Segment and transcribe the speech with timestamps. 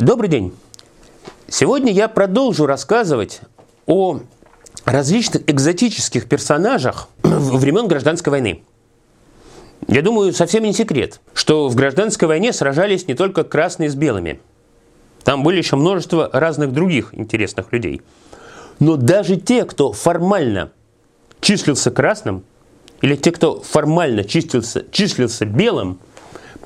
[0.00, 0.52] Добрый день.
[1.48, 3.40] Сегодня я продолжу рассказывать
[3.86, 4.20] о
[4.84, 8.62] различных экзотических персонажах времен гражданской войны.
[9.88, 14.40] Я думаю, совсем не секрет, что в гражданской войне сражались не только красные с белыми.
[15.24, 18.02] Там были еще множество разных других интересных людей.
[18.78, 20.72] Но даже те, кто формально
[21.40, 22.44] числился красным,
[23.00, 26.00] или те, кто формально числился, числился белым,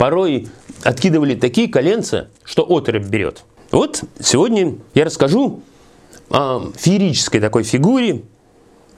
[0.01, 0.48] порой
[0.83, 3.45] откидывали такие коленца, что отрыв берет.
[3.70, 5.61] Вот сегодня я расскажу
[6.30, 8.23] о феерической такой фигуре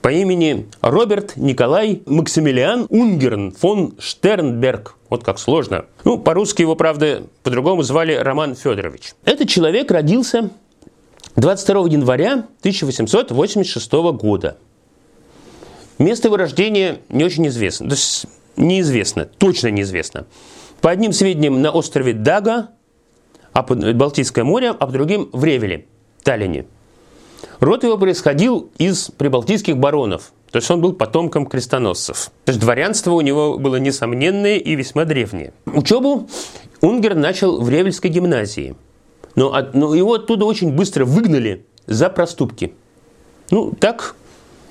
[0.01, 4.95] по имени Роберт Николай Максимилиан Унгерн фон Штернберг.
[5.11, 5.87] Вот как сложно.
[6.05, 9.15] Ну, по-русски его, правда, по-другому звали Роман Федорович.
[9.25, 10.51] Этот человек родился
[11.35, 14.57] 22 января 1886 года.
[15.99, 17.89] Место его рождения не очень известно.
[17.89, 18.27] То есть
[18.57, 20.27] неизвестно, точно неизвестно.
[20.83, 22.71] По одним сведениям на острове Дага,
[23.53, 25.87] а под Балтийское море, а по другим в Ревеле,
[26.25, 26.67] Таллине.
[27.61, 32.33] Род его происходил из прибалтийских баронов, то есть он был потомком крестоносцев.
[32.45, 35.53] То есть дворянство у него было несомненное и весьма древнее.
[35.67, 36.29] Учебу
[36.81, 38.75] Унгер начал в Ревельской гимназии,
[39.37, 42.75] но, от, но его оттуда очень быстро выгнали за проступки.
[43.53, 44.17] Ну, так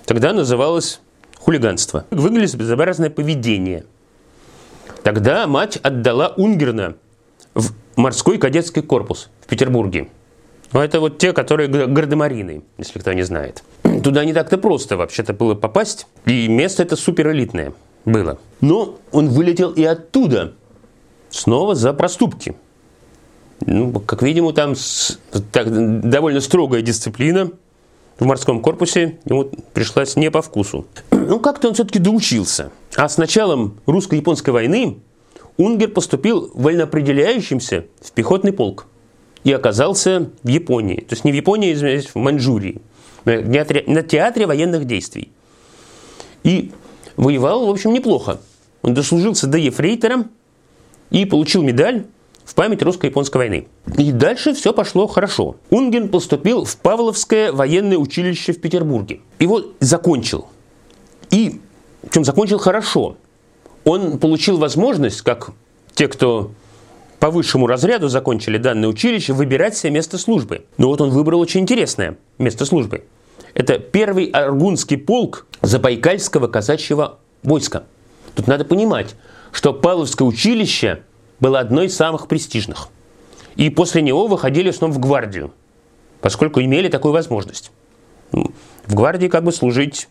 [0.06, 1.00] тогда называлось
[1.40, 2.06] хулиганство.
[2.12, 3.86] Выгнали за безобразное поведение.
[5.04, 6.96] Тогда мать отдала Унгерна
[7.54, 10.10] в морской кадетский корпус в Петербурге.
[10.72, 13.64] Но ну, это вот те, которые гардемарины, если кто не знает.
[14.04, 16.08] Туда не так-то просто вообще-то было попасть.
[16.26, 17.74] И место это суперэлитное
[18.06, 18.40] было.
[18.62, 20.54] Но он вылетел и оттуда.
[21.30, 22.56] Снова за проступки.
[23.66, 25.20] Ну, как видим, там с,
[25.52, 25.68] так,
[26.10, 27.52] довольно строгая дисциплина
[28.18, 30.86] в морском корпусе ему пришлась не по вкусу.
[31.12, 32.72] Ну, как-то он все-таки доучился.
[32.96, 34.98] А с началом русско-японской войны
[35.58, 38.88] Унгер поступил вольноопределяющимся в пехотный полк
[39.44, 40.98] и оказался в Японии.
[40.98, 42.82] То есть не в Японии, извиняюсь, в Маньчжурии.
[43.26, 45.32] На театре военных действий.
[46.44, 46.72] И
[47.18, 48.40] воевал, в общем, неплохо.
[48.82, 50.26] Он дослужился до ефрейтора
[51.12, 52.06] и получил медаль
[52.44, 53.68] в память русско-японской войны.
[53.98, 55.58] И дальше все пошло хорошо.
[55.70, 59.22] Унген поступил в Павловское военное училище в Петербурге.
[59.40, 60.48] Его закончил.
[61.30, 61.62] И,
[62.02, 63.18] причем закончил хорошо.
[63.84, 65.52] Он получил возможность, как
[65.94, 66.52] те, кто
[67.20, 70.66] по высшему разряду закончили данное училище, выбирать себе место службы.
[70.78, 73.06] Но вот он выбрал очень интересное место службы.
[73.54, 77.84] Это первый Аргунский полк Забайкальского казачьего войска.
[78.36, 79.16] Тут надо понимать,
[79.52, 81.04] что Павловское училище
[81.40, 82.88] было одной из самых престижных.
[83.56, 85.54] И после него выходили снова в гвардию,
[86.22, 87.72] поскольку имели такую возможность.
[88.32, 88.52] Ну,
[88.86, 90.08] в гвардии как бы служить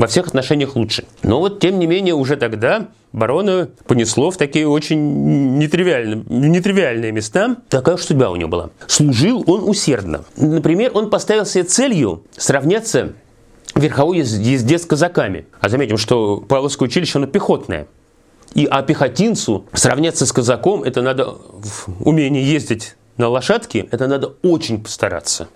[0.00, 1.04] во всех отношениях лучше.
[1.22, 7.56] Но вот, тем не менее, уже тогда барона понесло в такие очень нетривиальные, нетривиальные места.
[7.68, 8.70] Такая уж судьба у него была.
[8.86, 10.24] Служил он усердно.
[10.36, 13.12] Например, он поставил себе целью сравняться
[13.74, 15.46] верховой езде с казаками.
[15.60, 17.86] А заметим, что Павловское училище, оно пехотное.
[18.54, 24.32] И а пехотинцу сравняться с казаком, это надо в умении ездить на лошадке, это надо
[24.42, 25.48] очень постараться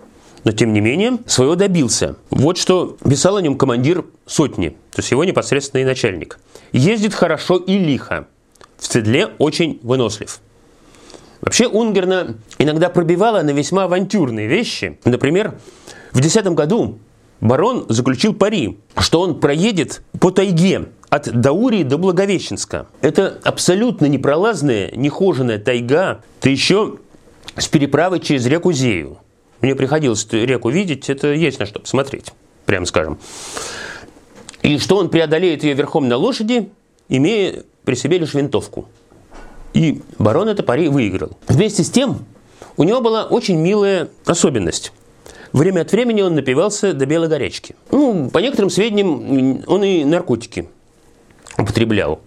[0.45, 2.15] но тем не менее своего добился.
[2.29, 6.39] Вот что писал о нем командир сотни, то есть его непосредственный начальник.
[6.71, 8.27] Ездит хорошо и лихо,
[8.77, 10.39] в седле очень вынослив.
[11.41, 14.97] Вообще Унгерна иногда пробивала на весьма авантюрные вещи.
[15.03, 15.55] Например,
[16.11, 16.99] в 2010 году
[17.41, 22.87] барон заключил пари, что он проедет по тайге от Даурии до Благовещенска.
[23.01, 26.97] Это абсолютно непролазная, нехоженная тайга, да еще
[27.57, 29.19] с переправой через реку Зею.
[29.61, 32.33] Мне приходилось реку видеть, это есть на что посмотреть,
[32.65, 33.17] прямо скажем.
[34.61, 36.69] И что он преодолеет ее верхом на лошади,
[37.09, 38.87] имея при себе лишь винтовку.
[39.73, 41.37] И барон это пари выиграл.
[41.47, 42.25] Вместе с тем,
[42.77, 44.91] у него была очень милая особенность.
[45.53, 47.75] Время от времени он напивался до белой горячки.
[47.91, 50.67] Ну, по некоторым сведениям, он и наркотики
[51.57, 52.19] употреблял.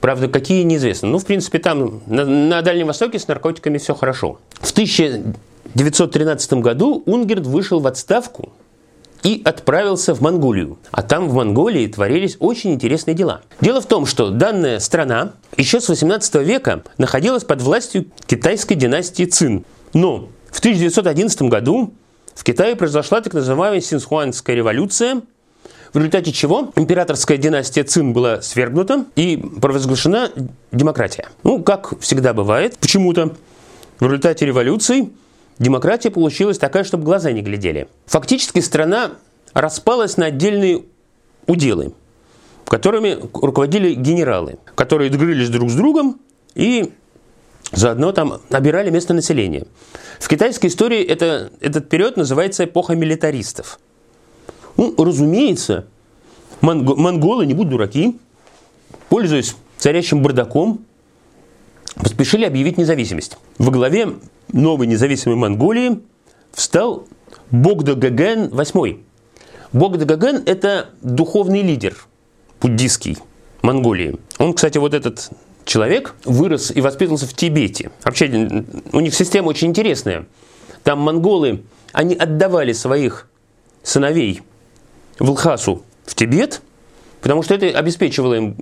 [0.00, 1.08] Правда, какие неизвестно.
[1.08, 4.38] Ну, в принципе, там на, на Дальнем Востоке с наркотиками все хорошо.
[4.60, 5.34] В 1000
[5.74, 8.52] 1913 году Унгерт вышел в отставку
[9.24, 10.78] и отправился в Монголию.
[10.92, 13.40] А там в Монголии творились очень интересные дела.
[13.60, 19.24] Дело в том, что данная страна еще с 18 века находилась под властью китайской династии
[19.24, 19.64] Цин.
[19.94, 21.94] Но в 1911 году
[22.34, 25.22] в Китае произошла так называемая Синхуанская революция,
[25.92, 30.30] в результате чего императорская династия Цин была свергнута и провозглашена
[30.70, 31.28] демократия.
[31.44, 33.34] Ну, как всегда бывает, почему-то
[34.00, 35.10] в результате революции
[35.58, 37.88] демократия получилась такая, чтобы глаза не глядели.
[38.06, 39.12] Фактически страна
[39.52, 40.84] распалась на отдельные
[41.46, 41.92] уделы,
[42.66, 46.20] которыми руководили генералы, которые дрылись друг с другом
[46.54, 46.92] и
[47.72, 49.66] Заодно там набирали местное население.
[50.20, 53.80] В китайской истории это, этот период называется эпоха милитаристов.
[54.76, 55.86] Ну, разумеется,
[56.60, 58.18] монго, монголы, не будь дураки,
[59.08, 60.84] пользуясь царящим бардаком,
[61.96, 63.36] поспешили объявить независимость.
[63.58, 64.14] Во главе
[64.52, 66.00] новой независимой Монголии
[66.52, 67.06] встал
[67.50, 69.00] Богда Гаген VIII.
[69.72, 71.96] Богда Гаген– это духовный лидер
[72.60, 73.18] буддийский
[73.62, 74.16] Монголии.
[74.38, 75.30] Он, кстати, вот этот
[75.64, 77.90] человек вырос и воспитывался в Тибете.
[78.04, 78.26] Вообще,
[78.92, 80.26] у них система очень интересная.
[80.82, 81.62] Там монголы,
[81.92, 83.28] они отдавали своих
[83.82, 84.42] сыновей
[85.18, 86.60] в Лхасу в Тибет,
[87.20, 88.56] потому что это обеспечивало им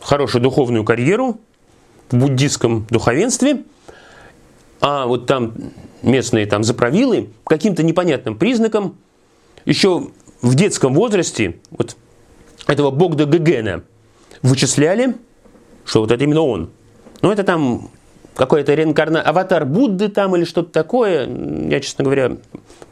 [0.00, 1.40] хорошую духовную карьеру
[2.10, 3.64] буддийском духовенстве,
[4.80, 5.54] а вот там
[6.02, 8.96] местные там заправилы каким-то непонятным признакам
[9.64, 10.10] еще
[10.42, 11.96] в детском возрасте вот
[12.66, 13.82] этого Богда Гегена
[14.42, 15.16] вычисляли,
[15.84, 16.70] что вот это именно он.
[17.22, 17.90] Но это там
[18.34, 19.22] какой-то реинкарна...
[19.22, 21.28] аватар Будды там или что-то такое.
[21.68, 22.36] Я, честно говоря,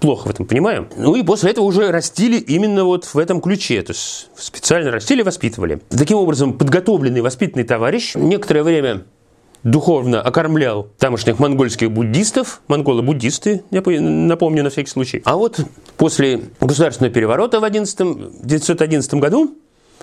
[0.01, 0.89] плохо в этом понимаю.
[0.97, 3.83] Ну и после этого уже растили именно вот в этом ключе.
[3.83, 5.81] То есть специально растили, воспитывали.
[5.91, 9.05] Таким образом, подготовленный, воспитанный товарищ некоторое время
[9.63, 15.23] духовно окормлял тамошних монгольских буддистов, монголы-буддисты, я напомню на всякий случай.
[15.25, 15.61] А вот
[15.97, 19.57] после государственного переворота в 11, 1911 году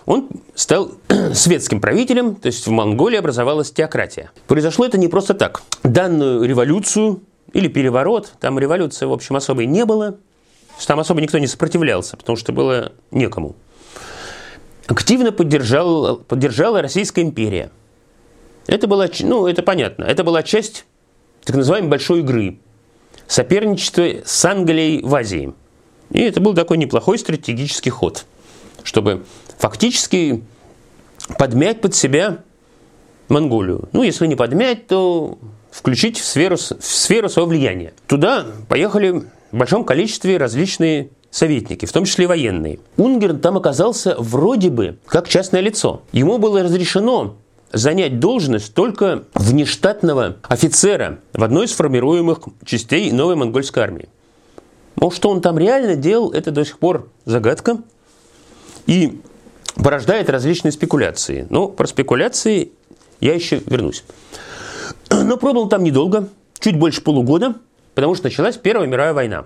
[0.06, 0.92] он стал
[1.34, 4.32] светским правителем, то есть в Монголии образовалась теократия.
[4.48, 5.62] Произошло это не просто так.
[5.84, 7.22] Данную революцию
[7.54, 10.18] или переворот, там революции, в общем, особой не было,
[10.88, 13.56] там особо никто не сопротивлялся, потому что было некому.
[14.88, 17.72] Активно поддержал, поддержала Российская империя.
[18.66, 20.86] Это была, ну, это понятно, это была часть
[21.44, 22.60] так называемой большой игры.
[23.28, 25.54] Соперничество с Англией в Азии.
[26.12, 28.26] И это был такой неплохой стратегический ход,
[28.84, 29.26] чтобы
[29.58, 30.44] фактически
[31.38, 32.40] подмять под себя
[33.28, 33.90] Монголию.
[33.94, 35.38] Ну, если не подмять, то
[35.72, 37.94] включить в сферу, в сферу своего влияния.
[38.08, 42.80] Туда поехали в большом количестве различные советники, в том числе и военные.
[42.98, 46.02] Унгерн там оказался вроде бы как частное лицо.
[46.12, 47.36] Ему было разрешено
[47.72, 54.10] занять должность только внештатного офицера в одной из формируемых частей новой монгольской армии.
[54.96, 57.78] Но что он там реально делал, это до сих пор загадка.
[58.90, 59.22] И
[59.76, 61.46] порождает различные спекуляции.
[61.52, 62.72] Но про спекуляции
[63.20, 64.04] я еще вернусь.
[65.12, 66.28] Но пробовал там недолго,
[66.58, 67.54] чуть больше полугода,
[67.94, 69.46] потому что началась Первая мировая война.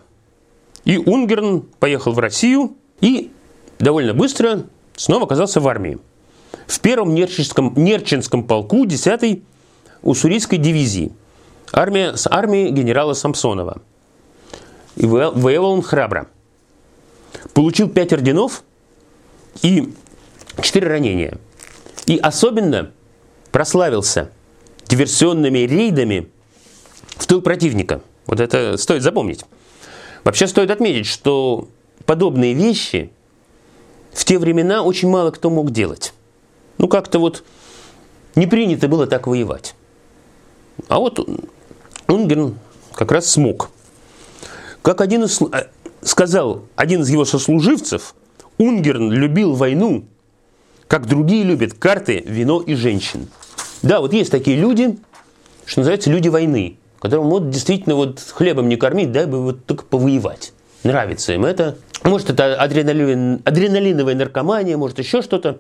[0.86, 3.34] И Унгерн поехал в Россию и
[3.80, 4.64] довольно быстро
[4.96, 6.00] снова оказался в армии.
[6.66, 9.44] В первом Нерчинском, Нерчинском полку 10-й
[10.04, 11.12] Уссурийской дивизии.
[11.74, 13.82] Армия, с армией генерала Самсонова.
[14.96, 16.28] И воевал он храбро.
[17.54, 18.64] Получил пять орденов
[19.62, 19.94] и
[20.62, 21.38] четыре ранения.
[22.06, 22.92] И особенно
[23.52, 24.30] прославился
[24.88, 26.30] диверсионными рейдами
[27.18, 28.02] в тыл противника.
[28.26, 29.46] Вот это стоит запомнить.
[30.24, 31.68] Вообще стоит отметить, что
[32.06, 33.12] подобные вещи
[34.14, 36.14] в те времена очень мало кто мог делать.
[36.78, 37.44] Ну, как-то вот
[38.36, 39.76] не принято было так воевать.
[40.88, 41.28] А вот
[42.08, 42.58] Унгерн
[42.94, 43.70] как раз смог.
[44.82, 45.70] Как один из, э,
[46.02, 48.16] сказал один из его сослуживцев,
[48.64, 50.06] Унгерн любил войну
[50.88, 53.28] как другие любят карты, вино и женщин.
[53.82, 54.98] Да, вот есть такие люди,
[55.66, 59.86] что называется люди войны, которым вот действительно вот хлебом не кормить, дай бы вот только
[59.86, 60.54] повоевать.
[60.84, 61.78] Нравится им это.
[62.04, 65.60] Может, это адреналин, адреналиновая наркомания, может, еще что-то.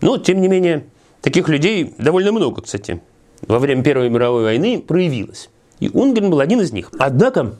[0.00, 0.86] Но, тем не менее,
[1.20, 3.02] таких людей довольно много, кстати,
[3.46, 5.50] во время Первой мировой войны проявилось.
[5.80, 6.90] И Унгрен был один из них.
[6.98, 7.56] Однако,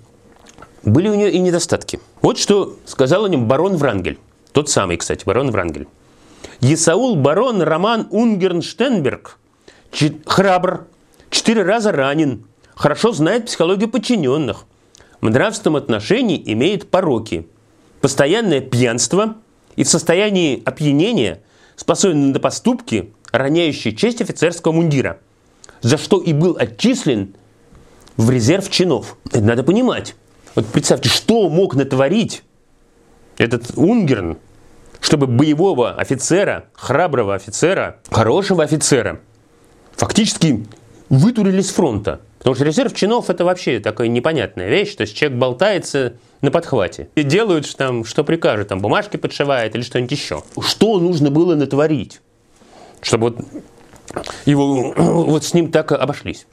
[0.84, 2.00] были у нее и недостатки.
[2.22, 4.18] Вот что сказал о нем барон Врангель.
[4.52, 5.87] Тот самый, кстати, барон Врангель.
[6.61, 9.38] Исаул барон Роман Унгернштенберг
[10.26, 10.87] храбр,
[11.30, 14.64] четыре раза ранен, хорошо знает психологию подчиненных,
[15.21, 17.47] в нравственном отношении имеет пороки,
[18.00, 19.37] постоянное пьянство
[19.76, 21.42] и в состоянии опьянения
[21.76, 25.18] способен на поступки, роняющие честь офицерского мундира,
[25.80, 27.35] за что и был отчислен
[28.16, 29.16] в резерв чинов.
[29.26, 30.14] Это надо понимать.
[30.54, 32.42] Вот представьте, что мог натворить
[33.38, 34.38] этот Унгерн,
[35.00, 39.20] чтобы боевого офицера, храброго офицера, хорошего офицера
[39.96, 40.66] фактически
[41.08, 42.20] вытурили с фронта.
[42.38, 44.94] Потому что резерв чинов это вообще такая непонятная вещь.
[44.94, 47.08] То есть человек болтается на подхвате.
[47.14, 50.42] И делают там, что прикажут, там бумажки подшивает или что-нибудь еще.
[50.60, 52.20] Что нужно было натворить,
[53.00, 53.38] чтобы вот
[54.44, 56.46] его вот с ним так обошлись?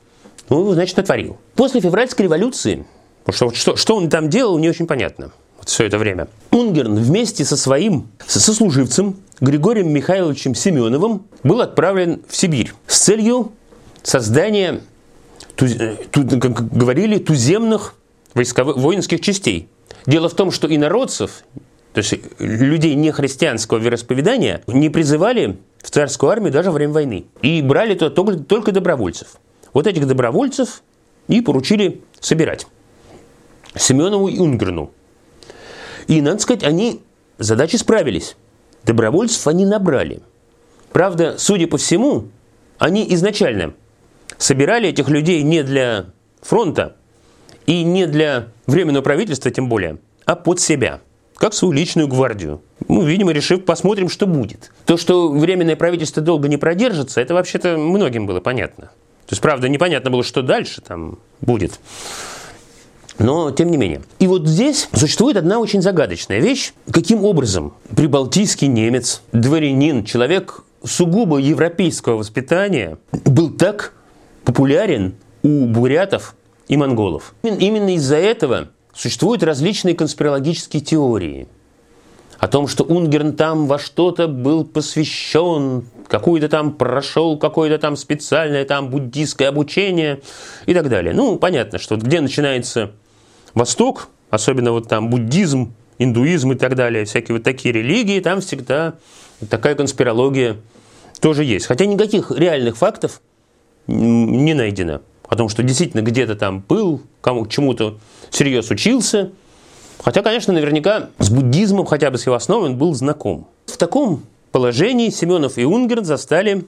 [0.49, 1.37] Ну, значит, натворил.
[1.55, 2.85] После февральской революции,
[3.29, 5.31] что, что, что он там делал, не очень понятно
[5.65, 6.27] все это время.
[6.51, 13.51] Унгерн вместе со своим сослуживцем Григорием Михайловичем Семеновым был отправлен в Сибирь с целью
[14.03, 14.81] создания
[15.59, 17.95] э, ту, как говорили, туземных
[18.33, 19.69] войсковых, воинских частей.
[20.05, 21.43] Дело в том, что инородцев,
[21.93, 27.25] то есть людей нехристианского вероисповедания, не призывали в царскую армию даже во время войны.
[27.41, 29.37] И брали туда только, только добровольцев.
[29.73, 30.83] Вот этих добровольцев
[31.27, 32.67] и поручили собирать.
[33.75, 34.91] Семенову и Унгерну.
[36.09, 37.01] И, надо сказать, они
[37.37, 38.35] задачи справились.
[38.83, 40.21] Добровольцев они набрали.
[40.91, 42.29] Правда, судя по всему,
[42.79, 43.75] они изначально
[44.39, 46.07] собирали этих людей не для
[46.41, 46.95] фронта
[47.67, 51.01] и не для временного правительства тем более, а под себя,
[51.35, 52.63] как свою личную гвардию.
[52.87, 54.71] Ну, видимо, решив, посмотрим, что будет.
[54.87, 58.85] То, что временное правительство долго не продержится, это вообще-то многим было понятно.
[59.27, 61.79] То есть, правда, непонятно было, что дальше там будет.
[63.19, 64.01] Но, тем не менее.
[64.19, 66.73] И вот здесь существует одна очень загадочная вещь.
[66.91, 73.93] Каким образом прибалтийский немец, дворянин, человек сугубо европейского воспитания был так
[74.45, 76.35] популярен у бурятов
[76.69, 77.33] и монголов.
[77.43, 81.47] Именно из-за этого существуют различные конспирологические теории
[82.39, 88.63] о том, что Унгерн там во что-то был посвящен, какую-то там прошел какое-то там специальное
[88.63, 90.21] там буддийское обучение
[90.65, 91.13] и так далее.
[91.13, 92.91] Ну, понятно, что где начинается
[93.53, 98.95] Восток, особенно вот там буддизм, индуизм и так далее, всякие вот такие религии, там всегда
[99.49, 100.57] такая конспирология
[101.19, 101.65] тоже есть.
[101.67, 103.21] Хотя никаких реальных фактов
[103.87, 107.97] не найдено о том, что действительно где-то там был, кому чему-то
[108.29, 109.31] всерьез учился.
[110.03, 113.47] Хотя, конечно, наверняка с буддизмом, хотя бы с его основой, он был знаком.
[113.65, 116.65] В таком положении Семенов и Унгерн застали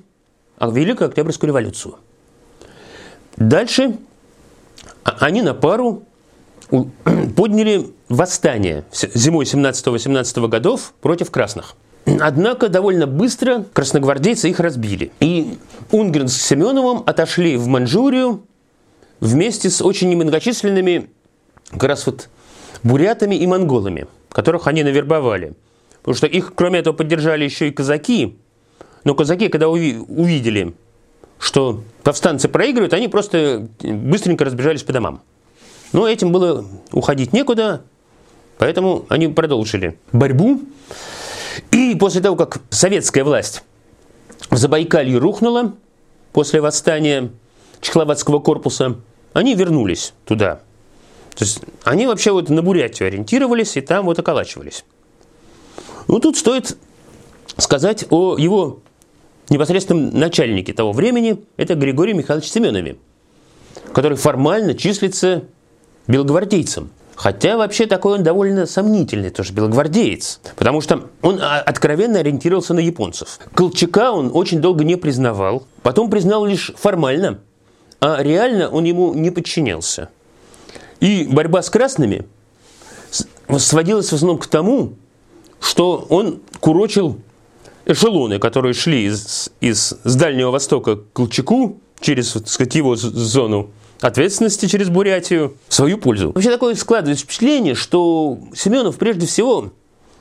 [0.59, 1.95] Великую Октябрьскую революцию.
[3.37, 3.97] Дальше
[5.03, 6.03] а, они на пару
[7.35, 11.75] подняли восстание зимой 17-18 годов против красных.
[12.05, 15.11] Однако довольно быстро красногвардейцы их разбили.
[15.19, 15.57] И
[15.91, 18.43] Унгрен с Семеновым отошли в Манчжурию
[19.19, 21.09] вместе с очень немногочисленными
[21.71, 22.29] как раз вот
[22.83, 25.53] бурятами и монголами, которых они навербовали.
[25.99, 28.37] Потому что их, кроме этого, поддержали еще и казаки.
[29.03, 30.73] Но казаки, когда увидели,
[31.37, 35.21] что повстанцы проигрывают, они просто быстренько разбежались по домам.
[35.93, 37.83] Но этим было уходить некуда,
[38.57, 40.61] поэтому они продолжили борьбу.
[41.71, 43.63] И после того, как советская власть
[44.49, 45.73] в Забайкалье рухнула
[46.31, 47.31] после восстания
[47.81, 48.97] Чехословацкого корпуса,
[49.33, 50.61] они вернулись туда.
[51.35, 54.85] То есть они вообще вот на Бурятию ориентировались и там вот околачивались.
[56.07, 56.77] Ну, тут стоит
[57.57, 58.79] сказать о его
[59.49, 62.97] непосредственном начальнике того времени, это Григорий Михайлович Семенове,
[63.93, 65.43] который формально числится
[66.07, 66.89] белогвардейцем.
[67.15, 72.79] Хотя вообще такой он довольно сомнительный тоже белогвардеец, потому что он а, откровенно ориентировался на
[72.79, 73.39] японцев.
[73.53, 77.39] Колчака он очень долго не признавал, потом признал лишь формально,
[77.99, 80.09] а реально он ему не подчинялся.
[80.99, 82.25] И борьба с красными
[83.59, 84.93] сводилась в основном к тому,
[85.59, 87.19] что он курочил
[87.85, 93.69] эшелоны, которые шли из, из, с Дальнего Востока к Колчаку через так сказать, его зону
[94.01, 96.31] ответственности через Бурятию в свою пользу.
[96.33, 99.71] Вообще такое складывается впечатление, что Семенов прежде всего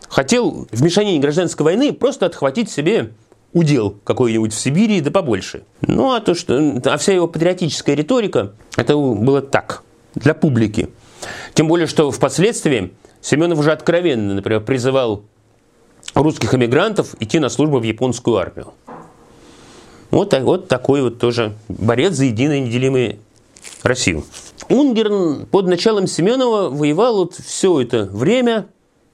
[0.09, 3.13] хотел в мешанине гражданской войны просто отхватить себе
[3.53, 5.63] удел какой-нибудь в Сибири, да побольше.
[5.81, 6.81] Ну, а то, что...
[6.85, 9.83] А вся его патриотическая риторика, это было так,
[10.15, 10.89] для публики.
[11.55, 15.25] Тем более, что впоследствии Семенов уже откровенно, например, призывал
[16.15, 18.73] русских эмигрантов идти на службу в японскую армию.
[20.11, 23.19] Вот, вот такой вот тоже борец за единое неделимое
[23.83, 24.25] Россию.
[24.69, 28.69] Унгерн под началом Семенова воевал вот все это время,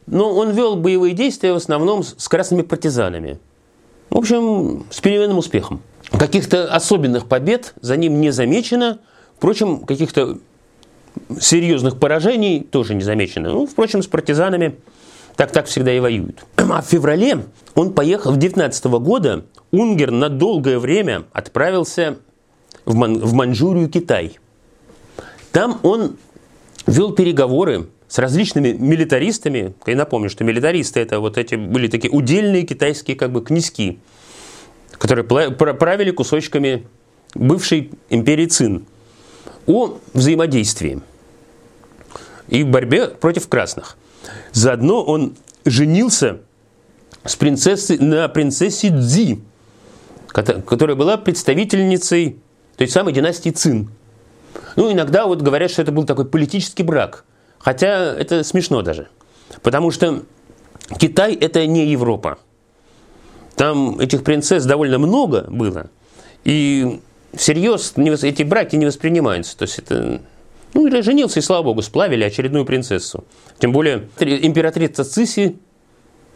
[0.07, 3.39] но он вел боевые действия в основном с красными партизанами.
[4.11, 5.83] В общем, с переменным успехом.
[6.11, 9.01] Каких-то особенных побед за ним не замечено.
[9.37, 10.39] Впрочем, каких-то
[11.39, 13.51] серьезных поражений тоже не замечено.
[13.51, 14.79] Ну, впрочем, с партизанами
[15.37, 16.45] так-так всегда и воюют.
[16.57, 22.19] А в феврале он поехал, в 19 года, Унгер на долгое время отправился
[22.87, 24.39] в, Ман, в Манчжурию, Китай.
[25.53, 26.17] Там он
[26.87, 29.75] вел переговоры с различными милитаристами.
[29.87, 33.99] Я напомню, что милитаристы это вот эти были такие удельные китайские как бы князьки,
[34.93, 36.87] которые правили кусочками
[37.35, 38.87] бывшей империи Цин
[39.67, 41.03] о взаимодействии
[42.49, 43.97] и борьбе против красных.
[44.53, 46.41] Заодно он женился
[47.25, 49.41] с принцессой, на принцессе Цзи,
[50.29, 52.39] которая была представительницей
[52.77, 53.91] той самой династии Цин.
[54.77, 57.25] Ну, иногда вот говорят, что это был такой политический брак.
[57.59, 59.09] Хотя это смешно даже.
[59.63, 60.23] Потому что
[60.99, 62.39] Китай– это не Европа.
[63.57, 65.91] Там этих принцесс довольно много было.
[66.45, 67.01] И
[67.35, 69.57] всерьез эти браки не воспринимаются.
[69.57, 70.21] То есть это
[70.75, 73.25] ну, или женился, и слава богу, сплавили очередную принцессу.
[73.59, 75.57] Тем более императрица Циси,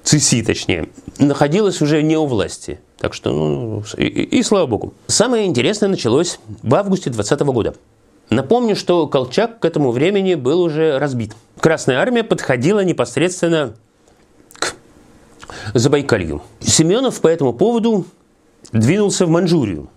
[0.02, 2.80] Циси точнее, находилась уже не у власти.
[3.00, 4.92] Так что, ну, и, и, и слава богу.
[5.06, 7.74] Самое интересное началось в августе 2020 года.
[8.28, 11.34] Напомню, что Колчак к этому времени был уже разбит.
[11.58, 13.74] Красная армия подходила непосредственно
[14.52, 14.74] к
[15.72, 16.42] Забайкалью.
[16.60, 18.04] Семенов по этому поводу
[18.70, 19.88] двинулся в Манчжурию.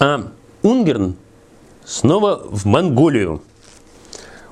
[0.00, 0.28] А
[0.62, 1.14] Унгерн
[1.84, 3.40] снова в Монголию.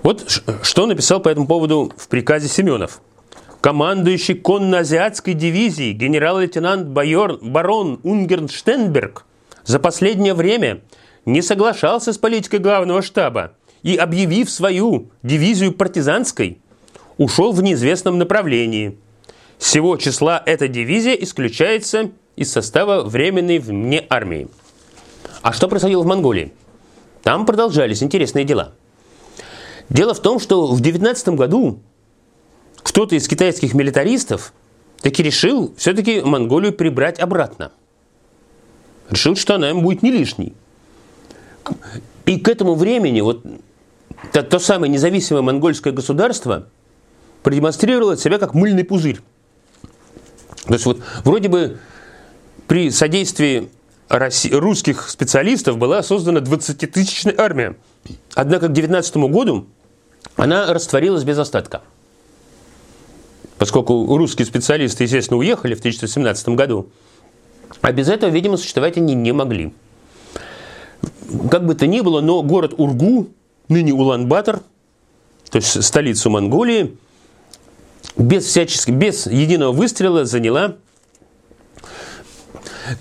[0.05, 3.01] Вот что написал по этому поводу в приказе Семенов.
[3.65, 9.25] Командующий конно-азиатской дивизией генерал-лейтенант барон Унгерн Штенберг
[9.65, 10.83] за последнее время
[11.25, 13.53] не соглашался с политикой главного штаба
[13.83, 16.59] и, объявив свою дивизию партизанской,
[17.17, 18.99] ушел в неизвестном направлении.
[19.57, 24.49] Всего числа эта дивизия исключается из состава временной вне армии.
[25.41, 26.53] А что происходило в Монголии?
[27.23, 28.75] Там продолжались интересные дела.
[29.89, 31.81] Дело в том, что в 19 году
[32.85, 34.53] кто-то из китайских милитаристов
[35.01, 37.73] таки решил все-таки Монголию прибрать обратно.
[39.11, 40.55] Решил, что она им будет не лишней.
[42.27, 43.45] И к этому времени вот
[44.33, 46.69] то, то самое независимое монгольское государство
[47.43, 49.21] продемонстрировало себя как мыльный пузырь.
[50.67, 51.79] То есть вот вроде бы
[52.69, 53.71] при содействии
[54.09, 57.77] русских специалистов была создана 20-тысячная армия.
[58.35, 59.67] Однако к 19 году
[60.37, 61.83] она растворилась без остатка.
[63.59, 66.89] Поскольку русские специалисты, естественно, уехали в 1917 году,
[67.81, 69.73] а без этого, видимо, существовать они не могли.
[71.51, 73.29] Как бы то ни было, но город Ургу,
[73.69, 74.63] ныне Улан-Батор,
[75.51, 76.97] то есть столицу Монголии,
[78.17, 80.77] без, всяческих, без единого выстрела заняла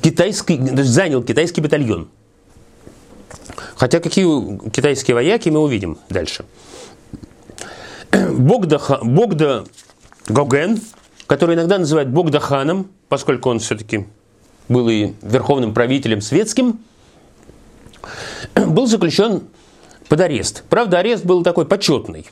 [0.01, 2.09] китайский, занял китайский батальон.
[3.75, 6.45] Хотя какие китайские вояки мы увидим дальше.
[8.11, 9.63] Богда, Богда
[10.27, 10.79] Гоген,
[11.27, 14.05] который иногда называют Богда ханом, поскольку он все-таки
[14.69, 16.79] был и верховным правителем светским,
[18.55, 19.43] был заключен
[20.09, 20.63] под арест.
[20.69, 22.27] Правда, арест был такой почетный.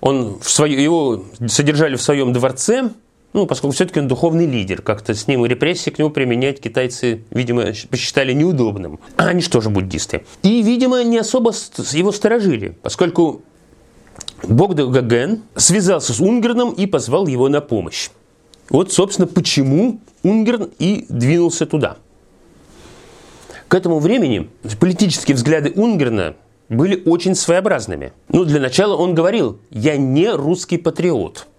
[0.00, 2.90] Он в свое, его содержали в своем дворце,
[3.32, 7.64] ну, поскольку все-таки он духовный лидер, как-то с ним репрессии к нему применять китайцы, видимо,
[7.90, 9.00] посчитали неудобным.
[9.16, 10.24] А они что же буддисты?
[10.42, 11.52] И, видимо, не особо
[11.92, 13.42] его сторожили, поскольку
[14.48, 18.10] Богда Гаген связался с Унгерном и позвал его на помощь.
[18.70, 21.96] Вот, собственно, почему Унгерн и двинулся туда.
[23.68, 26.34] К этому времени политические взгляды Унгерна
[26.68, 28.12] были очень своеобразными.
[28.28, 31.46] Ну, для начала он говорил, я не русский патриот–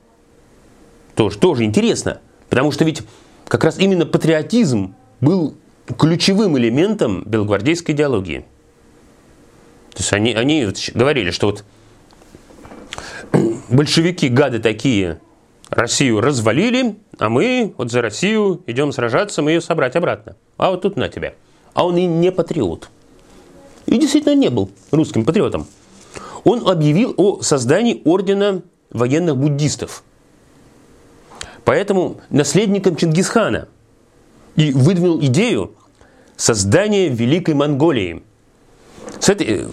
[1.16, 2.20] тоже, тоже интересно,
[2.50, 3.02] потому что ведь
[3.48, 5.56] как раз именно патриотизм был
[5.98, 8.46] ключевым элементом белогвардейской идеологии.
[9.94, 11.64] То есть они, они говорили, что вот
[13.70, 15.20] большевики, гады такие,
[15.70, 20.36] Россию развалили, а мы вот за Россию идем сражаться, мы ее собрать обратно.
[20.58, 21.34] А вот тут на тебя.
[21.74, 22.90] А он и не патриот.
[23.86, 25.68] И действительно не был русским патриотом.
[26.44, 28.62] Он объявил о создании ордена
[28.92, 30.04] военных буддистов–
[31.66, 33.68] Поэтому наследником Чингисхана
[34.56, 35.74] и выдвинул идею
[36.38, 38.24] создания Великой Монголии.
[39.20, 39.68] С этой,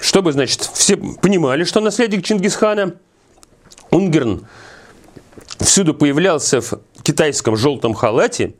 [0.00, 2.94] чтобы, значит, все понимали, что наследник Чингисхана,
[3.90, 4.46] Унгерн,
[5.58, 8.54] всюду появлялся в китайском желтом халате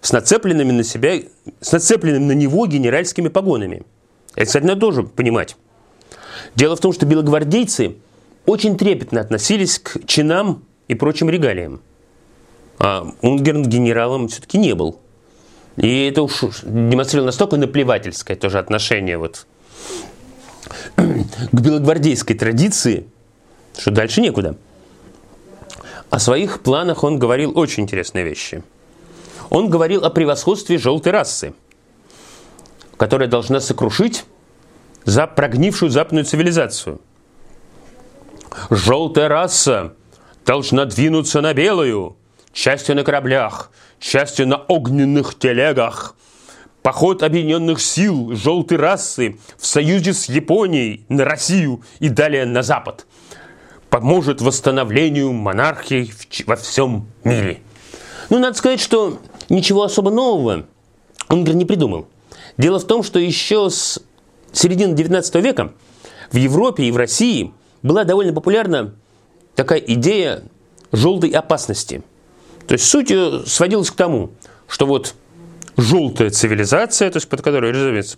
[0.00, 1.20] с нацепленными на себя,
[1.60, 3.82] с нацепленными на него генеральскими погонами.
[4.34, 5.56] Это, кстати, надо тоже понимать.
[6.54, 7.96] Дело в том, что белогвардейцы
[8.46, 11.80] очень трепетно относились к чинам и прочим регалиям.
[12.78, 15.00] А Унгерн генералом все-таки не был.
[15.76, 19.46] И это уж демонстрировало настолько наплевательское тоже отношение вот
[20.96, 23.06] к белогвардейской традиции,
[23.76, 24.56] что дальше некуда.
[26.10, 28.62] О своих планах он говорил очень интересные вещи.
[29.50, 31.52] Он говорил о превосходстве желтой расы,
[32.96, 34.24] которая должна сокрушить
[35.04, 37.00] за прогнившую западную цивилизацию.
[38.70, 39.92] Желтая раса
[40.46, 42.16] должна двинуться на белую,
[42.56, 46.16] частью на кораблях, частью на огненных телегах.
[46.82, 53.06] Поход объединенных сил желтой расы в союзе с Японией на Россию и далее на Запад
[53.90, 56.10] поможет восстановлению монархии
[56.46, 57.60] во всем мире.
[58.30, 60.66] Ну, надо сказать, что ничего особо нового
[61.28, 62.08] Унгер не придумал.
[62.56, 64.00] Дело в том, что еще с
[64.52, 65.72] середины 19 века
[66.30, 68.94] в Европе и в России была довольно популярна
[69.54, 70.42] такая идея
[70.92, 72.02] желтой опасности–
[72.66, 73.12] то есть суть
[73.46, 74.30] сводилась к тому,
[74.68, 75.14] что вот
[75.76, 78.16] желтая цивилизация, то есть под которой, разумеется,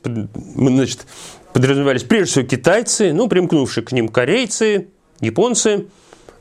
[0.54, 1.06] значит,
[1.52, 4.88] подразумевались прежде всего китайцы, ну, примкнувшие к ним корейцы,
[5.20, 5.86] японцы.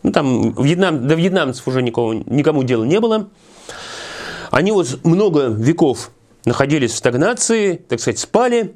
[0.03, 3.29] Ну, там Вьетнам, до вьетнамцев уже никого, никому дела не было.
[4.51, 6.11] Они вот много веков
[6.45, 8.75] находились в стагнации, так сказать, спали.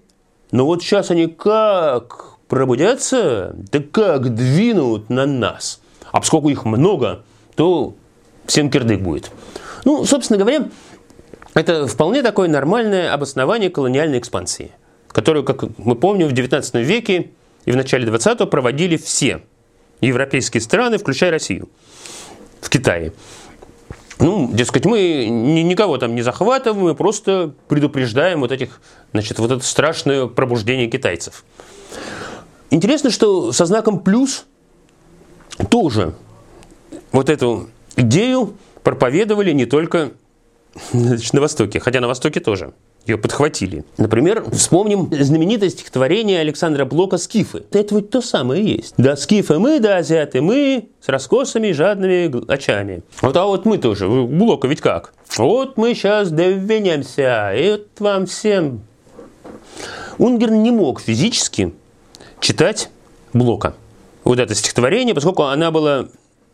[0.51, 5.79] Но вот сейчас они как пробудятся, да как двинут на нас.
[6.11, 7.23] А поскольку их много,
[7.55, 7.95] то
[8.51, 9.31] всем кирдык будет.
[9.85, 10.67] Ну, собственно говоря,
[11.53, 14.71] это вполне такое нормальное обоснование колониальной экспансии,
[15.07, 17.31] которую, как мы помним, в XIX веке
[17.63, 19.41] и в начале 20-го проводили все
[20.01, 21.69] европейские страны, включая Россию,
[22.59, 23.13] в Китае.
[24.19, 28.81] Ну, дескать, мы никого там не захватываем, мы просто предупреждаем вот этих,
[29.13, 31.45] значит, вот это страшное пробуждение китайцев.
[32.69, 34.45] Интересно, что со знаком плюс
[35.69, 36.15] тоже
[37.13, 40.12] вот эту идею проповедовали не только
[40.91, 42.73] значит, на Востоке, хотя на Востоке тоже
[43.06, 43.84] ее подхватили.
[43.97, 47.63] Например, вспомним знаменитое стихотворение Александра Блока «Скифы».
[47.71, 48.93] Это ведь то самое и есть.
[48.97, 53.01] Да скифы мы, да азиаты мы, с раскосами и жадными очами.
[53.21, 55.13] Вот, а вот мы тоже, Блока ведь как?
[55.36, 58.82] Вот мы сейчас довенемся, и вот вам всем.
[60.17, 61.73] Унгерн не мог физически
[62.39, 62.89] читать
[63.34, 63.73] Блока.
[64.23, 66.08] Вот это стихотворение, поскольку она была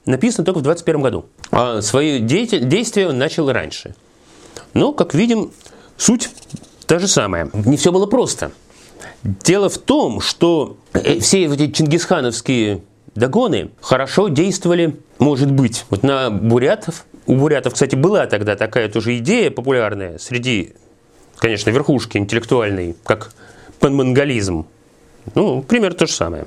[0.08, 1.26] написана только в 21 году.
[1.52, 3.96] А свои действия он начал раньше.
[4.74, 5.52] Но, как видим,
[5.98, 6.30] Суть
[6.86, 7.50] та же самая.
[7.54, 8.52] Не все было просто.
[9.24, 12.84] Дело в том, что э, все эти чингисхановские
[13.16, 17.06] догоны хорошо действовали, может быть, вот на бурятов.
[17.26, 20.76] У бурятов, кстати, была тогда такая тоже идея популярная среди,
[21.38, 23.34] конечно, верхушки интеллектуальной, как
[23.80, 24.68] панмонголизм.
[25.36, 26.46] Ну, пример то же самое,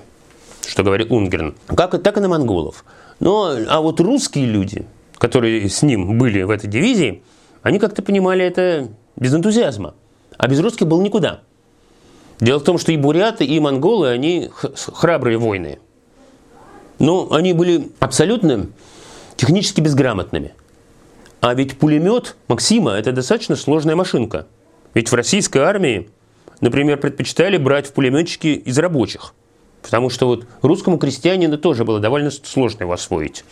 [0.66, 1.54] что говорит Унгерн.
[1.66, 2.84] Как, так и на монголов.
[3.20, 4.86] Но, а вот русские люди,
[5.18, 7.22] которые с ним были в этой дивизии,
[7.62, 9.94] они как-то понимали это без энтузиазма.
[10.38, 11.42] А без русских был никуда.
[12.40, 15.78] Дело в том, что и буряты, и монголы, они храбрые воины.
[16.98, 18.68] Но они были абсолютно
[19.36, 20.54] технически безграмотными.
[21.42, 24.46] А ведь пулемет Максима– это достаточно сложная машинка.
[24.94, 26.10] Ведь в российской армии,
[26.60, 29.34] например, предпочитали брать в пулеметчики из рабочих.
[29.82, 33.44] Потому что вот русскому крестьянину тоже было довольно сложно его освоить.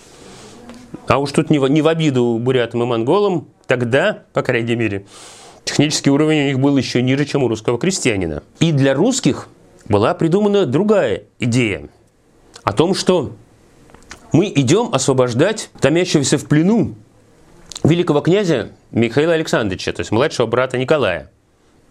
[1.06, 5.04] А уж тут не в, не в обиду бурятам и монголам, тогда, по крайней мере,
[5.68, 8.42] Технический уровень у них был еще ниже, чем у русского крестьянина.
[8.58, 9.48] И для русских
[9.86, 11.90] была придумана другая идея
[12.64, 13.32] о том, что
[14.32, 16.94] мы идем освобождать томящегося в плену
[17.84, 21.30] великого князя Михаила Александровича, то есть младшего брата Николая,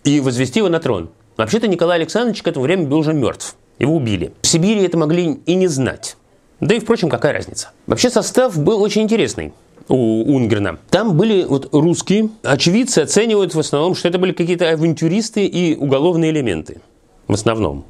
[0.04, 1.12] и возвести его на трон.
[1.38, 3.56] Вообще-то Николай Александрович к этому времени был уже мертв.
[3.80, 4.34] Его убили.
[4.42, 6.18] В Сибири это могли и не знать.
[6.60, 7.72] Да и, впрочем, какая разница?
[7.86, 9.54] Вообще состав был очень интересный
[9.88, 10.80] у Унгрена.
[10.90, 12.30] Там были вот русские.
[12.44, 16.82] Очевидцы оценивают в основном, что это были какие-то авантюристы и уголовные элементы.
[17.28, 17.86] В основном.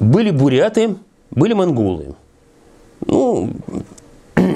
[0.00, 0.96] Были буряты,
[1.30, 2.14] были монголы.
[3.06, 3.50] Ну,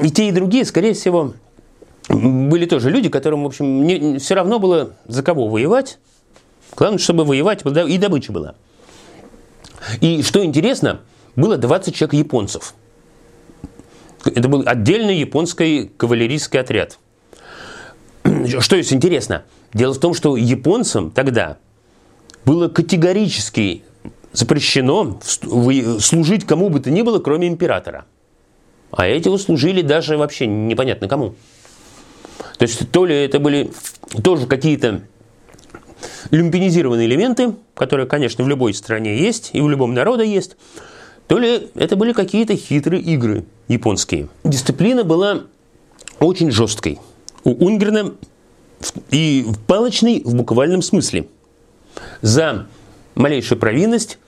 [0.02, 1.34] и те, и другие, скорее всего,
[2.08, 5.98] были тоже люди, которым, в общем, не, все равно было за кого воевать.
[6.76, 8.54] Главное, чтобы воевать, и добыча была.
[10.00, 11.00] И что интересно,
[11.36, 12.74] было 20 человек японцев–
[14.24, 16.98] это был отдельный японский кавалерийский отряд.
[18.60, 19.44] Что есть интересно?
[19.72, 21.58] Дело в том, что японцам тогда
[22.44, 23.84] было категорически
[24.32, 25.20] запрещено
[26.00, 28.06] служить кому бы то ни было, кроме императора.
[28.90, 31.34] А эти служили даже вообще непонятно кому.
[32.58, 33.72] То есть то ли это были
[34.22, 35.02] тоже какие-то
[36.30, 40.56] люмпинизированные элементы, которые, конечно, в любой стране есть и у любого народа есть,
[41.26, 44.28] то ли это были какие-то хитрые игры японские.
[44.44, 45.42] Дисциплина была
[46.20, 46.98] очень жесткой.
[47.44, 48.12] У Унгерна
[49.10, 51.26] и в палочной в буквальном смысле.
[52.20, 52.66] За
[53.14, 54.18] малейшую провинность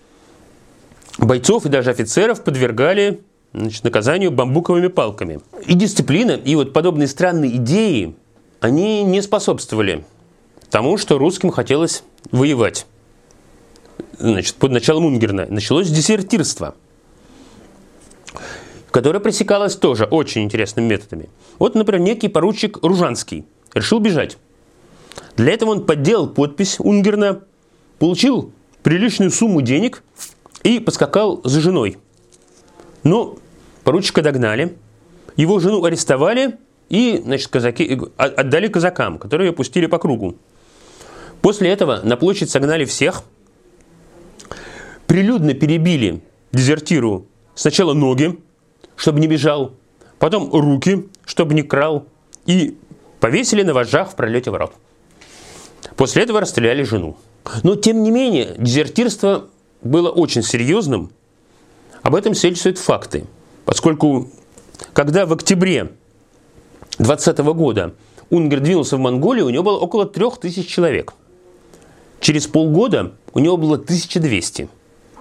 [1.19, 3.21] бойцов и даже офицеров подвергали
[3.53, 5.41] значит, наказанию бамбуковыми палками.
[5.67, 8.15] И дисциплина, и вот подобные странные идеи,
[8.61, 10.05] они не способствовали
[10.75, 12.87] тому, что русским хотелось воевать.
[14.19, 16.75] Значит, под началом Унгерна началось дезертирство–
[18.95, 21.29] которая пресекалась тоже очень интересными методами.
[21.59, 24.39] Вот, например, некий поручик Ружанский решил бежать.
[25.37, 27.41] Для этого он подделал подпись Унгерна,
[27.99, 28.53] получил
[28.85, 30.05] приличную сумму денег
[30.63, 31.99] и поскакал за женой.
[33.03, 33.37] Но
[33.83, 34.77] поручика догнали,
[35.35, 36.57] его жену арестовали
[36.89, 40.37] и, значит, казаки отдали казакам, которые ее пустили по кругу.
[41.45, 43.23] После этого на площадь согнали всех,
[45.07, 48.41] прилюдно перебили дезертиру сначала ноги,
[48.97, 49.75] чтобы не бежал,
[50.19, 52.07] потом руки, чтобы не крал,
[52.47, 52.79] и
[53.21, 54.73] повесили на вожжах в пролете ворот.
[55.97, 57.19] После этого расстреляли жену.
[57.63, 59.51] Но, тем не менее, дезертирство
[59.83, 61.11] было очень серьезным.
[62.01, 63.27] Об этом свидетельствуют факты.
[63.67, 64.31] Поскольку,
[64.95, 65.93] когда в октябре
[66.97, 67.95] 2020 года
[68.31, 71.13] Унгер двинулся в Монголию, у него было около 3000 человек.
[72.25, 74.71] Через полгода у него было 1200.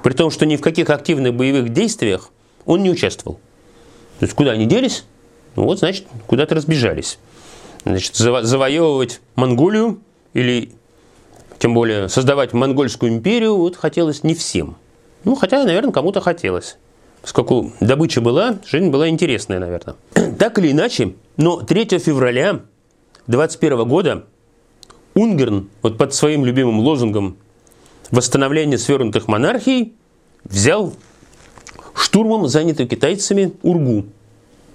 [0.03, 2.29] При том, что ни в каких активных боевых действиях
[2.65, 3.41] он не участвовал.
[4.19, 5.03] То есть куда они делись?
[5.57, 7.19] Ну вот, значит, куда-то разбежались.
[7.83, 9.99] Значит, заво- завоевывать Монголию
[10.33, 10.71] или
[11.59, 14.77] тем более создавать монгольскую империю вот хотелось не всем.
[15.25, 16.77] Ну, хотя, наверное, кому-то хотелось.
[17.21, 19.97] Поскольку добыча была, жизнь была интересная, наверное.
[20.39, 22.61] Так или иначе, но 3 февраля
[23.27, 24.25] 21 года
[25.15, 27.37] Унгерн вот под своим любимым лозунгом
[28.11, 29.93] восстановления свернутых монархий
[30.43, 30.93] взял
[31.95, 34.05] штурмом занятую китайцами Ургу.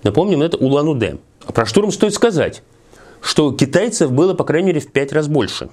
[0.03, 1.19] Напомним, это Улан-Удэ.
[1.47, 2.63] А про штурм стоит сказать,
[3.21, 5.71] что китайцев было, по крайней мере, в 5 раз больше.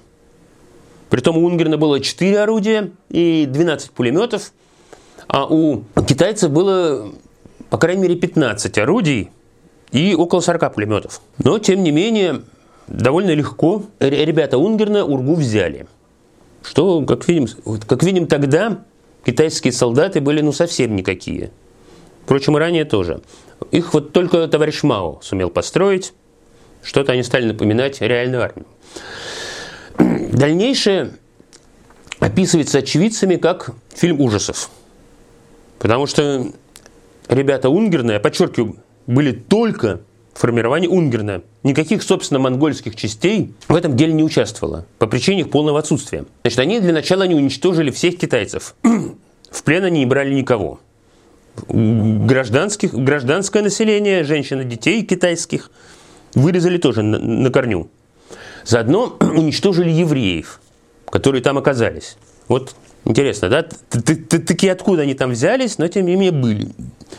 [1.10, 4.52] Притом у Унгерна было 4 орудия и 12 пулеметов,
[5.28, 7.12] а у китайцев было,
[7.70, 9.30] по крайней мере, 15 орудий
[9.92, 11.20] и около 40 пулеметов.
[11.38, 12.42] Но, тем не менее,
[12.86, 15.86] довольно легко ребята Унгерна Ургу взяли.
[16.62, 17.48] Что, как видим,
[17.86, 18.82] как видим тогда
[19.24, 21.50] китайские солдаты были ну совсем никакие.
[22.24, 23.20] Впрочем, и ранее тоже.
[23.70, 26.12] Их вот только товарищ Мао сумел построить.
[26.82, 28.66] Что-то они стали напоминать реальную армию.
[30.32, 31.12] Дальнейшее
[32.18, 34.70] описывается очевидцами как фильм ужасов.
[35.78, 36.48] Потому что
[37.28, 40.00] ребята Унгерна, я подчеркиваю, были только
[40.36, 41.40] в формировании Унгерна.
[41.62, 46.26] Никаких, собственно, монгольских частей в этом деле не участвовало, по причине их полного отсутствия.
[46.42, 48.74] Значит, они для начала не уничтожили всех китайцев.
[49.50, 50.78] В плен они не брали никого.
[51.68, 55.70] Гражданских, гражданское население, женщин и детей китайских
[56.34, 57.88] вырезали тоже на, на корню.
[58.66, 60.60] Заодно уничтожили евреев,
[61.08, 62.18] которые там оказались.
[62.48, 63.62] Вот интересно, да?
[63.62, 66.68] Такие откуда они там взялись, но тем не менее были.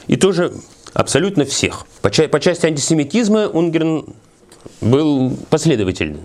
[0.06, 0.54] И тоже
[0.98, 1.86] абсолютно всех.
[2.02, 4.16] По, по части антисемитизма Унгерн
[4.82, 6.22] был последовательным.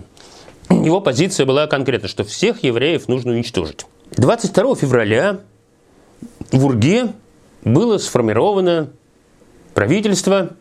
[0.69, 3.85] Его позиция была конкретна, что всех евреев нужно уничтожить.
[4.17, 5.41] 22 февраля
[6.51, 7.13] в Урге
[7.63, 8.89] было сформировано
[9.75, 10.55] правительство,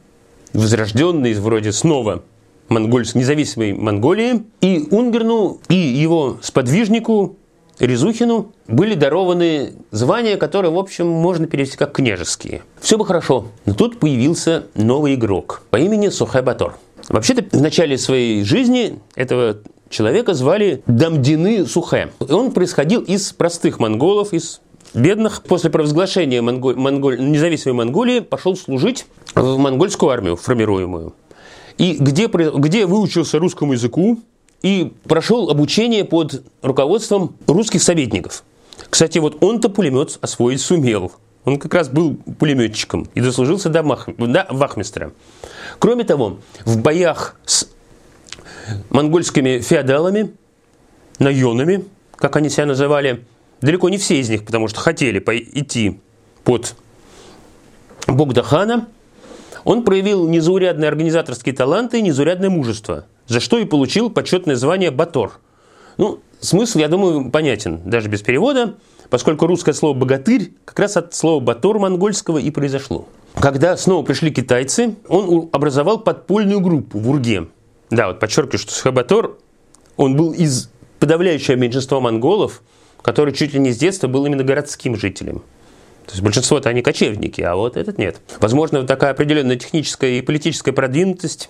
[0.52, 2.22] возрожденное вроде снова
[2.68, 7.38] монгольской, независимой Монголии, и Унгерну, и его сподвижнику
[7.78, 12.62] Резухину были дарованы звания, которые, в общем, можно перевести как княжеские.
[12.80, 16.76] Все бы хорошо, но тут появился новый игрок по имени Сухай Батор.
[17.08, 19.58] Вообще-то в начале своей жизни этого
[19.90, 22.10] человека звали Дамдины Сухэ.
[22.28, 24.60] Он происходил из простых монголов, из
[24.94, 25.42] бедных.
[25.42, 31.14] После провозглашения Монголь, Монголь, независимой Монголии пошел служить в монгольскую армию формируемую.
[31.78, 34.20] И где, где выучился русскому языку
[34.62, 38.44] и прошел обучение под руководством русских советников.
[38.88, 41.12] Кстати, вот он-то пулемет освоить сумел.
[41.44, 45.12] Он как раз был пулеметчиком и дослужился до, мах, до вахмистра.
[45.78, 47.68] Кроме того, в боях с
[48.90, 50.34] монгольскими феодалами,
[51.18, 53.24] наенами, как они себя называли,
[53.60, 56.00] далеко не все из них, потому что хотели идти
[56.44, 56.76] под
[58.06, 58.88] Богдахана,
[59.64, 65.32] он проявил незаурядные организаторские таланты и незаурядное мужество, за что и получил почетное звание Батор.
[65.96, 68.74] Ну, смысл, я думаю, понятен, даже без перевода,
[69.10, 73.08] поскольку русское слово «богатырь» как раз от слова «батор» монгольского и произошло.
[73.34, 77.48] Когда снова пришли китайцы, он образовал подпольную группу в Урге.
[77.90, 79.36] Да, вот подчеркиваю, что Схабатор,
[79.96, 82.62] он был из подавляющего меньшинства монголов,
[83.00, 85.42] который чуть ли не с детства был именно городским жителем.
[86.06, 88.20] То есть большинство-то они кочевники, а вот этот нет.
[88.40, 91.48] Возможно, такая определенная техническая и политическая продвинутость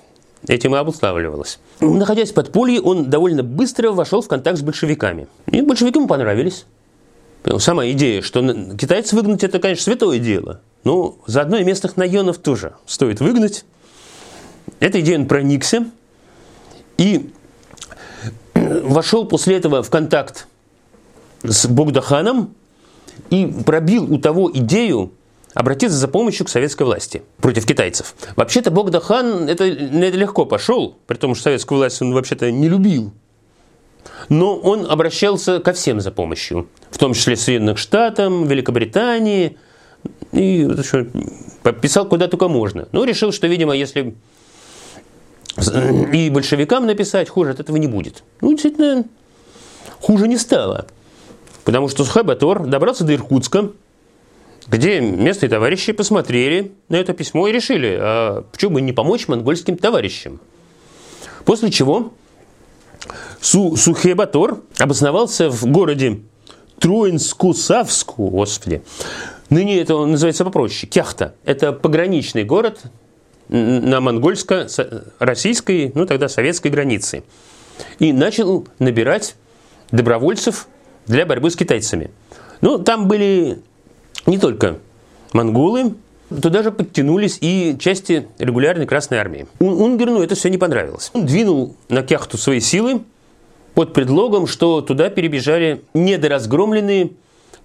[0.49, 1.59] этим и обуславливалась.
[1.81, 5.29] Находясь в подполье, он довольно быстро вошел в контакт с большевиками.
[5.47, 6.67] И большевикам понравились.
[7.59, 8.41] Сама идея, что
[8.77, 10.61] китайцев выгнать, это, конечно, святое дело.
[10.85, 13.65] Но заодно и местных наенов тоже стоит выгнать.
[14.81, 15.87] Эта идея он проникся
[16.99, 17.31] и
[18.55, 20.47] вошел после этого в контакт
[21.43, 22.55] с Богдаханом,
[23.31, 25.13] и пробил у того идею
[25.55, 28.15] обратиться за помощью к советской власти против китайцев.
[28.37, 33.13] Вообще-то Богдахан это, это легко пошел, при том, что советскую власть он вообще-то не любил.
[34.29, 39.57] Но он обращался ко всем за помощью, в том числе Соединенных Штатах, Великобритании,
[40.33, 40.69] и
[41.81, 42.89] писал куда только можно.
[42.93, 44.15] Но решил, что, видимо, если
[46.13, 48.25] и большевикам написать, хуже от этого не будет.
[48.41, 49.05] Ну, действительно,
[50.01, 50.87] хуже не стало.
[51.65, 53.71] Потому что Сухай-Батор добрался до Иркутска,
[54.69, 59.77] где местные товарищи посмотрели на это письмо и решили, а почему бы не помочь монгольским
[59.77, 60.41] товарищам.
[61.45, 62.13] После чего
[63.41, 66.21] Су Сухебатор обосновался в городе
[66.79, 68.83] Троинску-Савску, господи.
[69.51, 70.91] Ныне это называется попроще.
[70.91, 71.35] Кяхта.
[71.45, 72.83] Это пограничный город
[73.49, 77.25] на монгольско-российской, ну тогда советской границе.
[77.99, 79.35] И начал набирать
[79.91, 80.69] добровольцев
[81.07, 82.11] для борьбы с китайцами.
[82.61, 83.59] Ну, там были
[84.27, 84.79] не только
[85.33, 85.95] монголы,
[86.41, 89.47] туда же подтянулись и части регулярной Красной Армии.
[89.59, 91.11] Унгерну это все не понравилось.
[91.15, 93.03] Он двинул на Кяхту свои силы
[93.75, 97.11] под предлогом, что туда перебежали недоразгромленные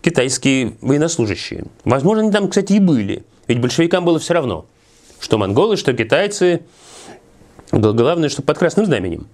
[0.02, 1.66] китайские военнослужащие.
[1.84, 3.24] Возможно, они там, кстати, и были.
[3.48, 4.66] Ведь большевикам было все равно,
[5.20, 6.62] что монголы, что китайцы.
[7.72, 9.28] Главное, что под красным знаменем.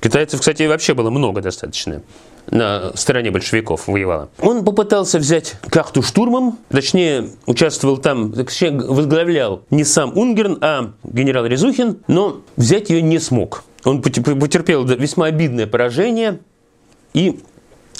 [0.00, 2.02] Китайцев, кстати, вообще было много достаточно
[2.50, 4.28] на стороне большевиков воевала.
[4.40, 11.46] Он попытался взять Кахту штурмом, точнее, участвовал там, точнее, возглавлял не сам Унгерн, а генерал
[11.46, 13.64] Резухин, но взять ее не смог.
[13.84, 16.40] Он потерпел весьма обидное поражение
[17.14, 17.40] и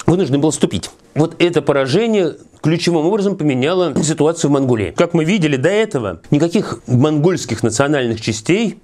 [0.05, 0.89] вынужден был ступить.
[1.15, 4.93] Вот это поражение ключевым образом поменяло ситуацию в Монголии.
[4.95, 8.79] Как мы видели до этого, никаких монгольских национальных частей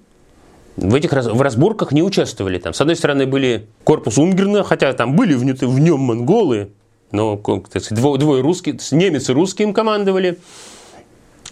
[0.76, 2.58] в этих в разборках не участвовали.
[2.58, 6.72] Там, с одной стороны, были корпус Унгерна, хотя там были в, в нем монголы,
[7.12, 10.40] но сказать, двое русских, немец и русские им командовали.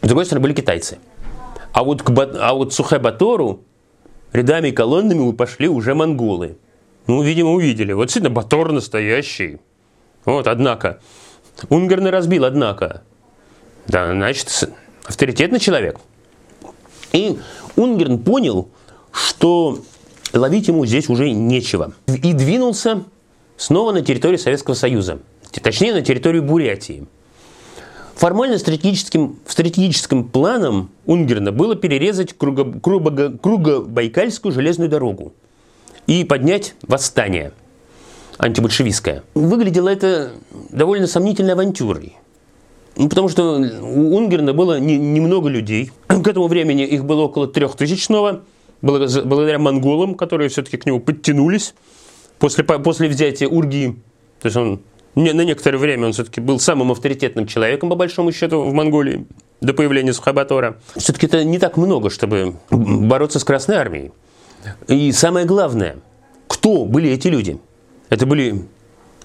[0.01, 0.97] С другой стороны, были китайцы.
[1.71, 3.61] А вот, к, а вот Сухэ-Батору
[4.33, 6.57] рядами и колоннами пошли уже монголы.
[7.07, 7.93] Ну, видимо, увидели.
[7.93, 9.59] Вот действительно, Батор настоящий.
[10.25, 10.99] Вот, однако.
[11.69, 13.03] Унгерна разбил, однако.
[13.87, 14.69] Да, значит,
[15.05, 15.99] авторитетный человек.
[17.11, 17.37] И
[17.75, 18.69] Унгерн понял,
[19.11, 19.79] что
[20.33, 21.93] ловить ему здесь уже нечего.
[22.07, 23.03] И двинулся
[23.57, 25.19] снова на территорию Советского Союза,
[25.61, 27.07] точнее на территорию Бурятии.
[28.15, 35.33] Формально стратегическим, стратегическим планом Унгерна было перерезать круго, круго, кругобайкальскую железную дорогу
[36.05, 37.53] и поднять восстание
[38.37, 39.23] антибольшевистское.
[39.33, 40.33] Выглядело это
[40.69, 42.15] довольно сомнительной авантюрой.
[42.95, 45.91] Ну, потому что у Унгерна было немного не людей.
[46.07, 48.41] К этому времени их было около трех тысяч снова
[48.81, 51.73] благодаря монголам, которые все-таки к нему подтянулись
[52.39, 53.95] после, после взятия Урги.
[54.41, 54.81] То есть он
[55.15, 59.25] на некоторое время он все-таки был самым авторитетным человеком, по большому счету, в Монголии
[59.59, 60.77] до появления Сухабатора.
[60.95, 64.11] Все-таки это не так много, чтобы бороться с Красной Армией.
[64.87, 65.97] И самое главное,
[66.47, 67.59] кто были эти люди?
[68.09, 68.65] Это были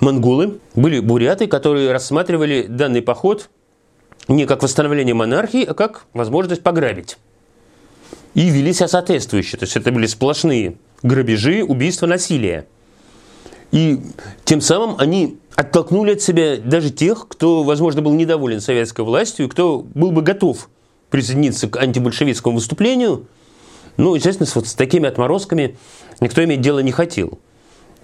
[0.00, 3.48] монголы, были буряты, которые рассматривали данный поход
[4.28, 7.16] не как восстановление монархии, а как возможность пограбить
[8.36, 9.56] и вели себя соответствующе.
[9.56, 12.66] То есть это были сплошные грабежи, убийства, насилие.
[13.72, 13.98] И
[14.44, 19.78] тем самым они оттолкнули от себя даже тех, кто, возможно, был недоволен советской властью, кто
[19.94, 20.68] был бы готов
[21.08, 23.26] присоединиться к антибольшевистскому выступлению.
[23.96, 25.78] Ну, естественно, вот с такими отморозками
[26.20, 27.38] никто иметь дело не хотел.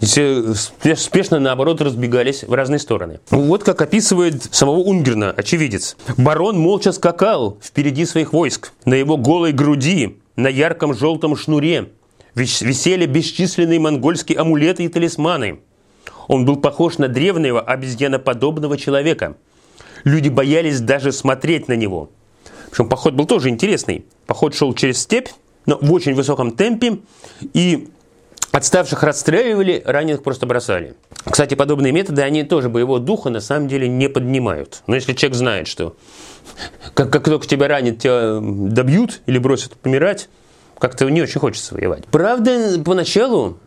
[0.01, 0.55] Все
[0.97, 3.21] спешно, наоборот, разбегались в разные стороны.
[3.31, 5.97] Вот как описывает самого Унгерна очевидец.
[6.16, 8.73] Барон молча скакал впереди своих войск.
[8.87, 11.90] На его голой груди на ярком желтом шнуре
[12.35, 15.61] висели бесчисленные монгольские амулеты и талисманы.
[16.29, 19.37] Он был похож на древнего обезьяноподобного человека.
[20.05, 22.11] Люди боялись даже смотреть на него.
[22.71, 24.07] Причем поход был тоже интересный.
[24.27, 25.29] Поход шел через степь,
[25.66, 27.01] но в очень высоком темпе,
[27.53, 27.88] и
[28.51, 30.95] отставших расстреливали, раненых просто бросали.
[31.25, 34.83] Кстати, подобные методы, они тоже боевого духа на самом деле не поднимают.
[34.87, 35.97] Но если человек знает, что
[36.94, 40.28] как, как только тебя ранит, тебя добьют или бросят помирать,
[40.78, 42.07] как-то не очень хочется воевать.
[42.07, 43.59] Правда, поначалу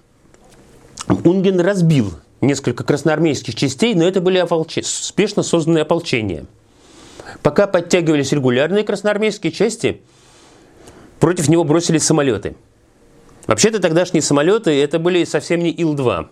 [1.07, 4.79] Унген разбил несколько красноармейских частей, но это были ополч...
[4.83, 6.45] спешно созданные ополчения.
[7.41, 10.01] Пока подтягивались регулярные красноармейские части,
[11.19, 12.55] против него бросились самолеты.
[13.47, 16.27] Вообще-то тогдашние самолеты это были совсем не Ил-2.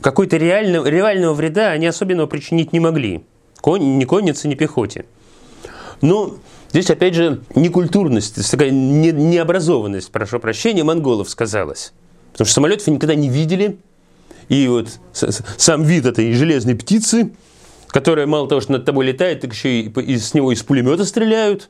[0.00, 3.24] Какой-то реального, реального вреда они особенного причинить не могли.
[3.60, 5.04] Конь, ни коннице, ни пехоте.
[6.00, 6.36] Но
[6.70, 11.92] здесь, опять же, некультурность, такая не, необразованность, прошу прощения, монголов сказалась.
[12.32, 13.78] Потому что самолетов никогда не видели.
[14.48, 17.32] И вот сам вид этой железной птицы,
[17.88, 21.68] которая мало того, что над тобой летает, так еще и из него из пулемета стреляют.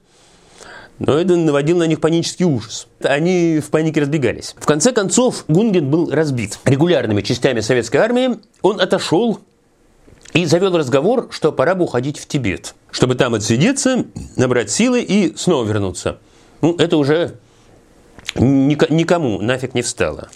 [0.98, 2.88] Но это наводило на них панический ужас.
[3.02, 4.54] Они в панике разбегались.
[4.58, 8.38] В конце концов, Гунген был разбит регулярными частями советской армии.
[8.62, 9.38] Он отошел
[10.32, 15.36] и завел разговор, что пора бы уходить в Тибет, чтобы там отсидеться, набрать силы и
[15.36, 16.18] снова вернуться.
[16.60, 17.36] Ну, это уже
[18.36, 20.28] никому нафиг не встало.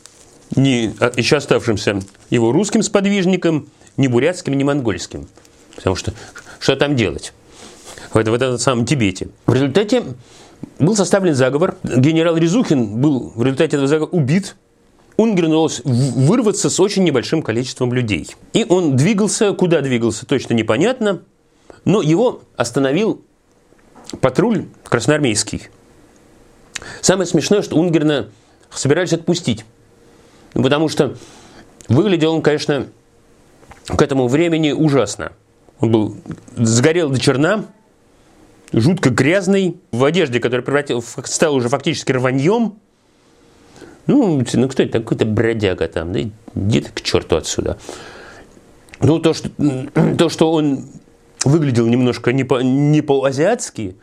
[0.55, 2.01] Ни еще оставшимся
[2.31, 5.29] его русским сподвижникам, ни бурятским, ни монгольским.
[5.77, 6.13] Потому что
[6.59, 7.33] что там делать
[8.13, 9.29] в, в этом самом Тибете?
[9.47, 10.05] В результате
[10.79, 11.77] был составлен заговор.
[11.83, 14.57] Генерал Резухин был в результате этого заговора убит.
[15.17, 18.29] Унгерну удалось вырваться с очень небольшим количеством людей.
[18.55, 21.23] И он двигался, куда двигался, точно непонятно,
[21.85, 23.23] но его остановил
[24.21, 25.69] патруль красноармейский.
[27.01, 28.29] Самое смешное, что Унгерна
[28.71, 29.65] собирались отпустить.
[30.53, 31.17] Потому что
[31.89, 32.89] выглядел он, конечно,
[33.87, 35.33] к этому времени ужасно.
[35.81, 36.17] Он был
[36.57, 37.67] сгорел до черна,
[38.73, 42.75] жутко грязный, в одежде, которая превратил, стала уже фактически рваньем.
[44.07, 45.01] Ну, ну кто это?
[45.01, 46.13] Какой-то бродяга там.
[46.13, 46.21] Да
[46.55, 47.79] иди к черту отсюда.
[49.01, 49.51] Ну, то, что,
[50.19, 50.87] то, что он
[51.45, 53.97] выглядел немножко не, по, не по-азиатски,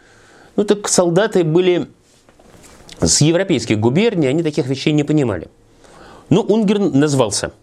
[0.55, 1.87] ну, так солдаты были
[2.99, 5.49] с европейских губерний, они таких вещей не понимали.
[6.29, 7.53] Но ну, Унгерн назвался.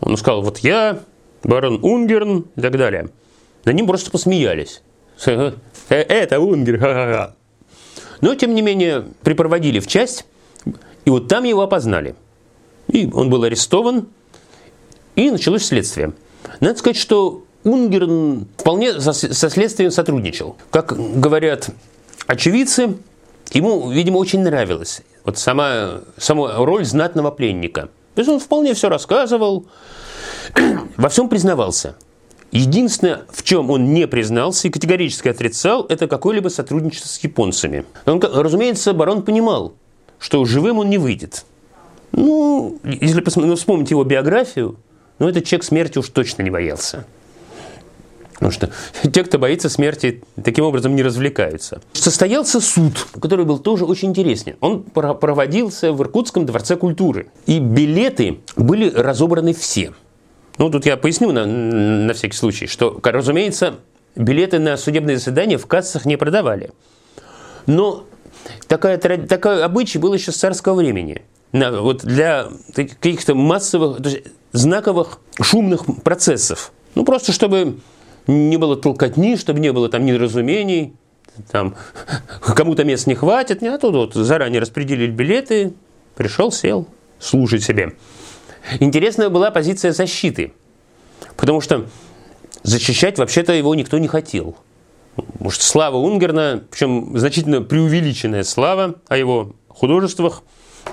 [0.00, 1.00] Он сказал, вот я,
[1.42, 3.08] барон Унгерн и так далее.
[3.64, 4.82] На ним просто посмеялись.
[5.24, 5.52] «Э,
[5.88, 7.34] это Унгер, ха-ха-ха.
[8.20, 10.26] Но, тем не менее, припроводили в часть,
[11.04, 12.14] и вот там его опознали.
[12.88, 14.08] И он был арестован,
[15.14, 16.12] и началось следствие.
[16.60, 20.56] Надо сказать, что Унгерн вполне со, следствием сотрудничал.
[20.70, 21.70] Как говорят
[22.28, 22.96] очевидцы,
[23.50, 27.88] ему, видимо, очень нравилась вот сама, сама роль знатного пленника.
[28.14, 29.66] То есть он вполне все рассказывал,
[30.96, 31.96] во всем признавался.
[32.52, 37.84] Единственное, в чем он не признался и категорически отрицал, это какое-либо сотрудничество с японцами.
[38.06, 39.74] Он, разумеется, барон понимал,
[40.20, 41.44] что живым он не выйдет.
[42.12, 44.76] Ну, если ну, вспомнить его биографию,
[45.18, 47.04] ну, этот человек смерти уж точно не боялся.
[48.36, 48.70] Потому что
[49.10, 51.80] те, кто боится смерти, таким образом не развлекаются.
[51.92, 54.56] Состоялся суд, который был тоже очень интересен.
[54.60, 57.28] Он проводился в Иркутском дворце культуры.
[57.46, 59.94] И билеты были разобраны все.
[60.58, 63.76] Ну, тут я поясню на, на всякий случай, что, разумеется,
[64.14, 66.70] билеты на судебные заседания в кассах не продавали.
[67.66, 68.04] Но
[68.66, 71.22] такая, такой обычай был еще с царского времени.
[71.52, 73.98] На, вот для каких-то массовых,
[74.52, 76.72] знаковых шумных процессов.
[76.94, 77.78] Ну, просто чтобы
[78.26, 80.94] не было толкотни, чтобы не было там недоразумений,
[81.50, 81.74] там
[82.44, 85.74] кому-то мест не хватит, а тут вот заранее распределили билеты,
[86.14, 87.94] пришел, сел, слушать себе.
[88.80, 90.52] Интересная была позиция защиты,
[91.36, 91.86] потому что
[92.62, 94.56] защищать вообще-то его никто не хотел.
[95.38, 100.42] Может, слава Унгерна, причем значительно преувеличенная слава о его художествах,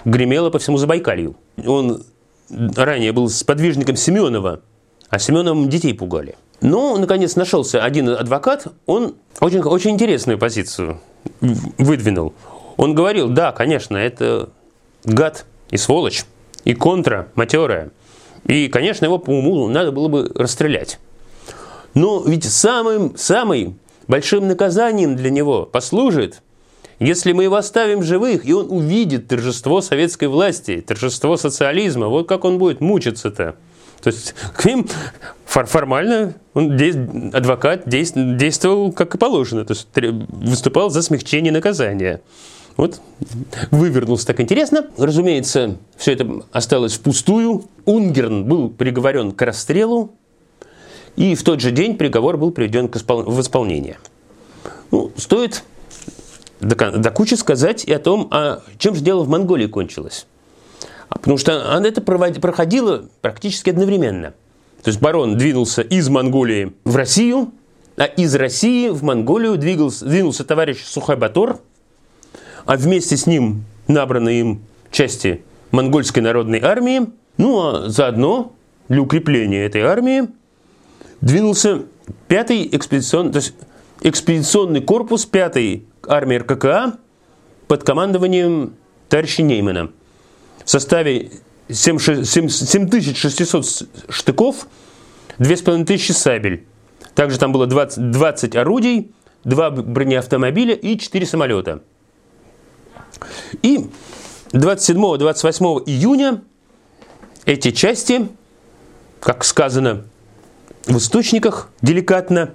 [0.05, 1.36] гремела по всему Забайкалью.
[1.65, 2.03] Он
[2.49, 4.61] ранее был сподвижником Семенова,
[5.09, 6.36] а Семеновым детей пугали.
[6.64, 11.01] Но, наконец, нашелся один адвокат, он очень, очень интересную позицию
[11.41, 12.34] выдвинул.
[12.78, 14.49] Он говорил, да, конечно, это
[15.03, 16.24] гад и сволочь,
[16.64, 17.91] и контра матерая.
[18.47, 20.99] И, конечно, его по уму надо было бы расстрелять.
[21.95, 26.41] Но ведь самым, самым большим наказанием для него послужит,
[26.97, 32.45] если мы его оставим живых, и он увидит торжество советской власти, торжество социализма, вот как
[32.45, 33.57] он будет мучиться-то.
[34.04, 34.88] То есть к ним
[35.45, 36.78] формально он
[37.34, 42.22] адвокат действовал как и положено, то есть выступал за смягчение наказания.
[42.76, 42.99] Вот
[43.72, 44.88] вывернулся так интересно.
[44.97, 47.66] Разумеется, все это осталось впустую.
[47.86, 50.16] Унгерн был приговорен к расстрелу,
[51.16, 53.99] и в тот же день приговор был приведен в исполнение.
[54.91, 55.64] Ну, стоит
[56.60, 60.26] до, до кучи сказать и о том, а чем же дело в Монголии кончилось.
[61.16, 64.34] Потому что это проходило практически одновременно.
[64.84, 67.51] То есть барон двинулся из Монголии в Россию,
[67.95, 71.59] а из России в Монголию двигался, двинулся товарищ Сухой Батор,
[72.66, 74.61] а вместе с ним набранные им
[74.91, 75.41] части
[75.72, 77.07] монгольской народной армии,
[77.38, 78.53] ну а заодно
[78.89, 80.28] для укрепления этой армии
[81.22, 81.84] двинулся
[82.28, 83.53] пятый экспедиционный, то есть
[84.01, 86.97] экспедиционный корпус пятой армии РККА
[87.68, 88.74] под командованием
[89.07, 89.91] товарища Неймана–
[90.66, 91.32] в составе
[91.70, 94.68] 7600 штыков,
[95.39, 96.66] 2500 сабель.
[97.16, 99.11] Также там было 20, 20 орудий,
[99.43, 101.82] 2 бронеавтомобиля и 4 самолета.
[103.61, 103.89] И
[104.51, 106.41] 27-28 июня
[107.45, 108.30] эти части,
[109.20, 110.05] как сказано
[110.86, 112.53] в источниках деликатно,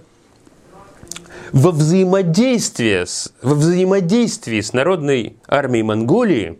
[1.52, 3.06] во взаимодействии
[3.42, 6.58] во взаимодействии с Народной армией Монголии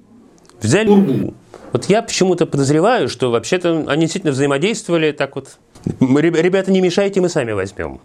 [0.61, 1.33] взяли
[1.73, 5.59] вот я почему-то подозреваю, что вообще-то они действительно взаимодействовали так вот.
[6.01, 8.01] Ребята, не мешайте, мы сами возьмем.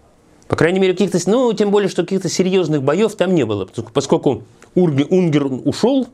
[0.48, 4.44] По крайней мере, каких-то, ну, тем более, что каких-то серьезных боев там не было, поскольку
[4.76, 6.08] Урги, Унгер ушел,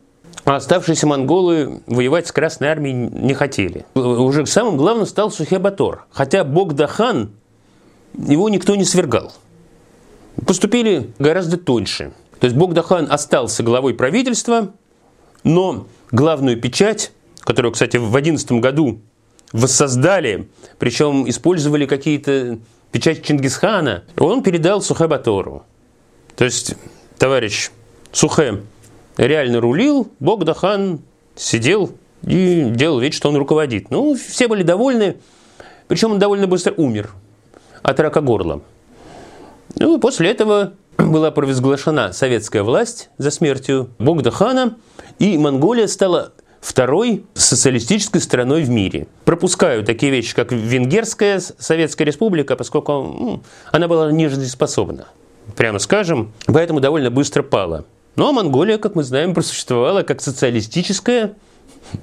[0.45, 3.85] а оставшиеся монголы воевать с Красной Армией не хотели.
[3.95, 6.05] Уже самым главным стал Сухебатор.
[6.11, 7.31] Хотя Богдахан,
[8.13, 9.33] его никто не свергал.
[10.45, 12.13] Поступили гораздо тоньше.
[12.39, 14.71] То есть Богдахан остался главой правительства,
[15.43, 17.11] но главную печать
[17.49, 19.01] которую, кстати, в 2011 году
[19.51, 22.59] воссоздали, причем использовали какие-то
[22.91, 25.63] печати Чингисхана, он передал Сухэ Батору.
[26.35, 26.75] То есть
[27.17, 27.71] товарищ
[28.11, 28.61] Сухэ
[29.17, 31.01] реально рулил, Богдахан
[31.35, 31.91] сидел
[32.21, 33.89] и делал вид, что он руководит.
[33.89, 35.17] Ну, все были довольны,
[35.87, 37.09] причем он довольно быстро умер
[37.81, 38.61] от рака горла.
[39.75, 40.73] Ну, после этого
[41.07, 44.77] была провозглашена советская власть за смертью Богдахана,
[45.17, 49.07] и Монголия стала второй социалистической страной в мире.
[49.25, 53.41] Пропускаю такие вещи, как Венгерская Советская Республика, поскольку ну,
[53.71, 55.07] она была нежизнеспособна,
[55.55, 57.85] прямо скажем, поэтому довольно быстро пала.
[58.15, 61.35] Но Монголия, как мы знаем, просуществовала как социалистическая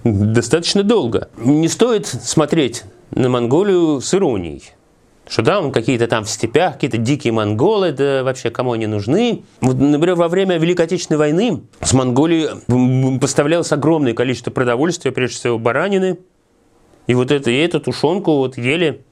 [0.05, 1.29] достаточно долго.
[1.37, 4.73] Не стоит смотреть на Монголию с иронией.
[5.29, 9.43] Что да, он какие-то там в степях, какие-то дикие монголы, да вообще кому они нужны.
[9.61, 15.59] Вот, например, во время Великой Отечественной войны с Монголии поставлялось огромное количество продовольствия, прежде всего
[15.59, 16.19] баранины.
[17.09, 19.05] И вот это, и эту тушенку вот ели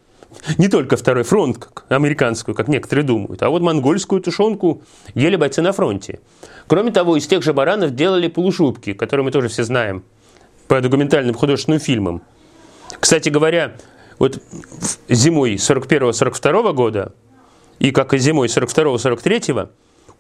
[0.58, 4.82] не только второй фронт, как американскую, как некоторые думают, а вот монгольскую тушенку
[5.14, 6.20] ели бойцы на фронте.
[6.66, 10.04] Кроме того, из тех же баранов делали полушубки, которые мы тоже все знаем
[10.68, 12.22] по документальным художественным фильмам.
[13.00, 13.74] Кстати говоря,
[14.18, 14.40] вот
[15.08, 17.14] зимой 41-42 года
[17.78, 19.68] и как и зимой 42-43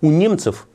[0.00, 0.66] у немцев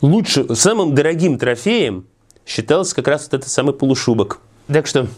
[0.00, 2.06] лучше, самым дорогим трофеем
[2.46, 4.40] считался как раз вот этот самый полушубок.
[4.66, 5.08] Так что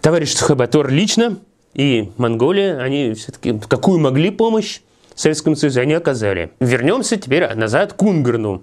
[0.00, 1.38] товарищ Сухабатор лично
[1.74, 4.80] и Монголия, они все-таки какую могли помощь
[5.14, 6.52] Советскому Союзу, они оказали.
[6.60, 8.62] Вернемся теперь назад к Унгарну.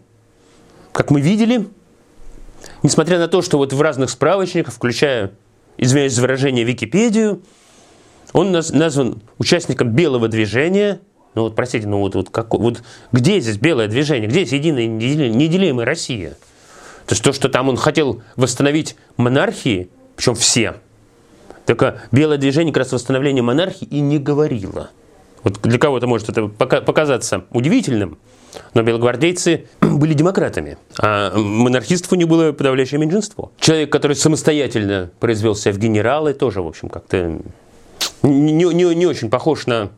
[0.92, 1.68] Как мы видели,
[2.84, 5.32] несмотря на то, что вот в разных справочниках, включая,
[5.78, 7.42] извиняюсь за выражение, Википедию,
[8.34, 11.00] он назван участником белого движения.
[11.36, 14.30] Ну вот, простите, ну вот, вот, как, вот где здесь белое движение?
[14.30, 16.32] Где здесь единая неделимая Россия?
[17.06, 20.76] То есть то, что там он хотел восстановить монархии, причем все,
[21.66, 24.90] только белое движение как раз восстановление монархии и не говорило.
[25.44, 28.18] Вот для кого-то может это показаться удивительным,
[28.74, 33.52] но белогвардейцы были демократами, а монархистов у них было подавляющее меньшинство.
[33.60, 37.40] Человек, который самостоятельно произвел себя в генералы, тоже, в общем, как-то
[38.24, 39.92] не, не, не очень похож на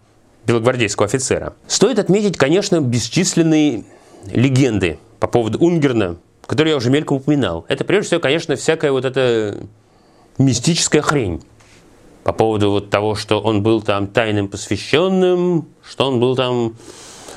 [0.45, 1.53] белогвардейского офицера.
[1.67, 3.83] Стоит отметить, конечно, бесчисленные
[4.25, 7.65] легенды по поводу Унгерна, которые я уже мельком упоминал.
[7.67, 9.57] Это, прежде всего, конечно, всякая вот эта
[10.37, 11.41] мистическая хрень
[12.23, 16.75] по поводу вот того, что он был там тайным посвященным, что он был там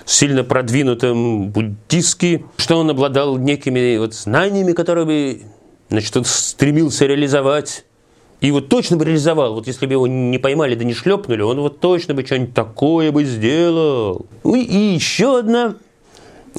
[0.05, 5.43] сильно продвинутым буддистски, что он обладал некими вот знаниями, которые бы
[5.91, 7.85] значит, он стремился реализовать.
[8.41, 11.61] И вот точно бы реализовал, вот если бы его не поймали да не шлепнули, он
[11.61, 14.27] вот точно бы что-нибудь такое бы сделал.
[14.45, 15.77] Ну и еще одна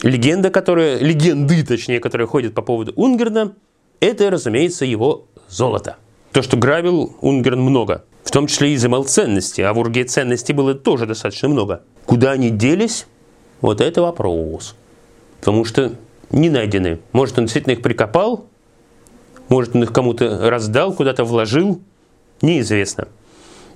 [0.01, 3.53] легенда, которая, легенды, точнее, которые ходят по поводу Унгерна,
[3.99, 5.97] это, разумеется, его золото.
[6.32, 10.53] То, что грабил Унгерн много, в том числе и изымал ценности, а в Урге ценностей
[10.53, 11.84] было тоже достаточно много.
[12.05, 13.07] Куда они делись,
[13.61, 14.75] вот это вопрос.
[15.39, 15.93] Потому что
[16.30, 16.99] не найдены.
[17.11, 18.47] Может, он действительно их прикопал,
[19.49, 21.81] может, он их кому-то раздал, куда-то вложил,
[22.41, 23.07] неизвестно.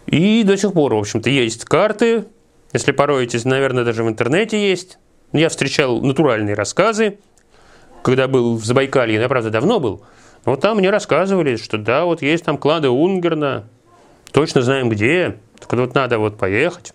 [0.08, 2.26] И до сих пор, в общем-то, есть карты.
[2.74, 4.98] Если пороетесь, наверное, даже в интернете есть.
[5.34, 7.20] Я встречал натуральные рассказы,
[8.04, 10.02] когда был в Забайкалье, я, правда, давно был.
[10.46, 13.68] Но там мне рассказывали, что да, вот есть там клады Унгерна,
[14.32, 16.94] точно знаем где, так вот надо вот поехать.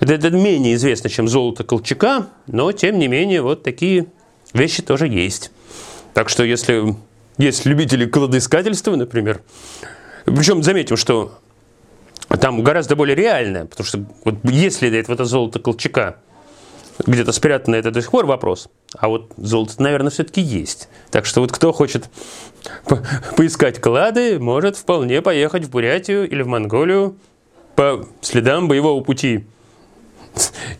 [0.00, 4.06] Это, это менее известно, чем золото Колчака, но тем не менее вот такие
[4.52, 5.50] вещи тоже есть.
[6.12, 6.94] Так что если
[7.38, 9.42] есть любители кладоискательства, например.
[10.24, 11.38] Причем заметим, что
[12.40, 16.16] там гораздо более реально, потому что вот если это, это золото Колчака
[17.04, 18.68] где-то спрятано, это до сих пор вопрос.
[18.96, 20.88] А вот золото, наверное, все-таки есть.
[21.10, 22.08] Так что вот кто хочет
[22.86, 23.02] по
[23.36, 27.16] поискать клады, может вполне поехать в Бурятию или в Монголию
[27.74, 29.44] по следам боевого пути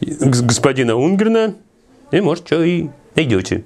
[0.01, 1.55] господина Унгерна,
[2.11, 3.65] и может что и найдете.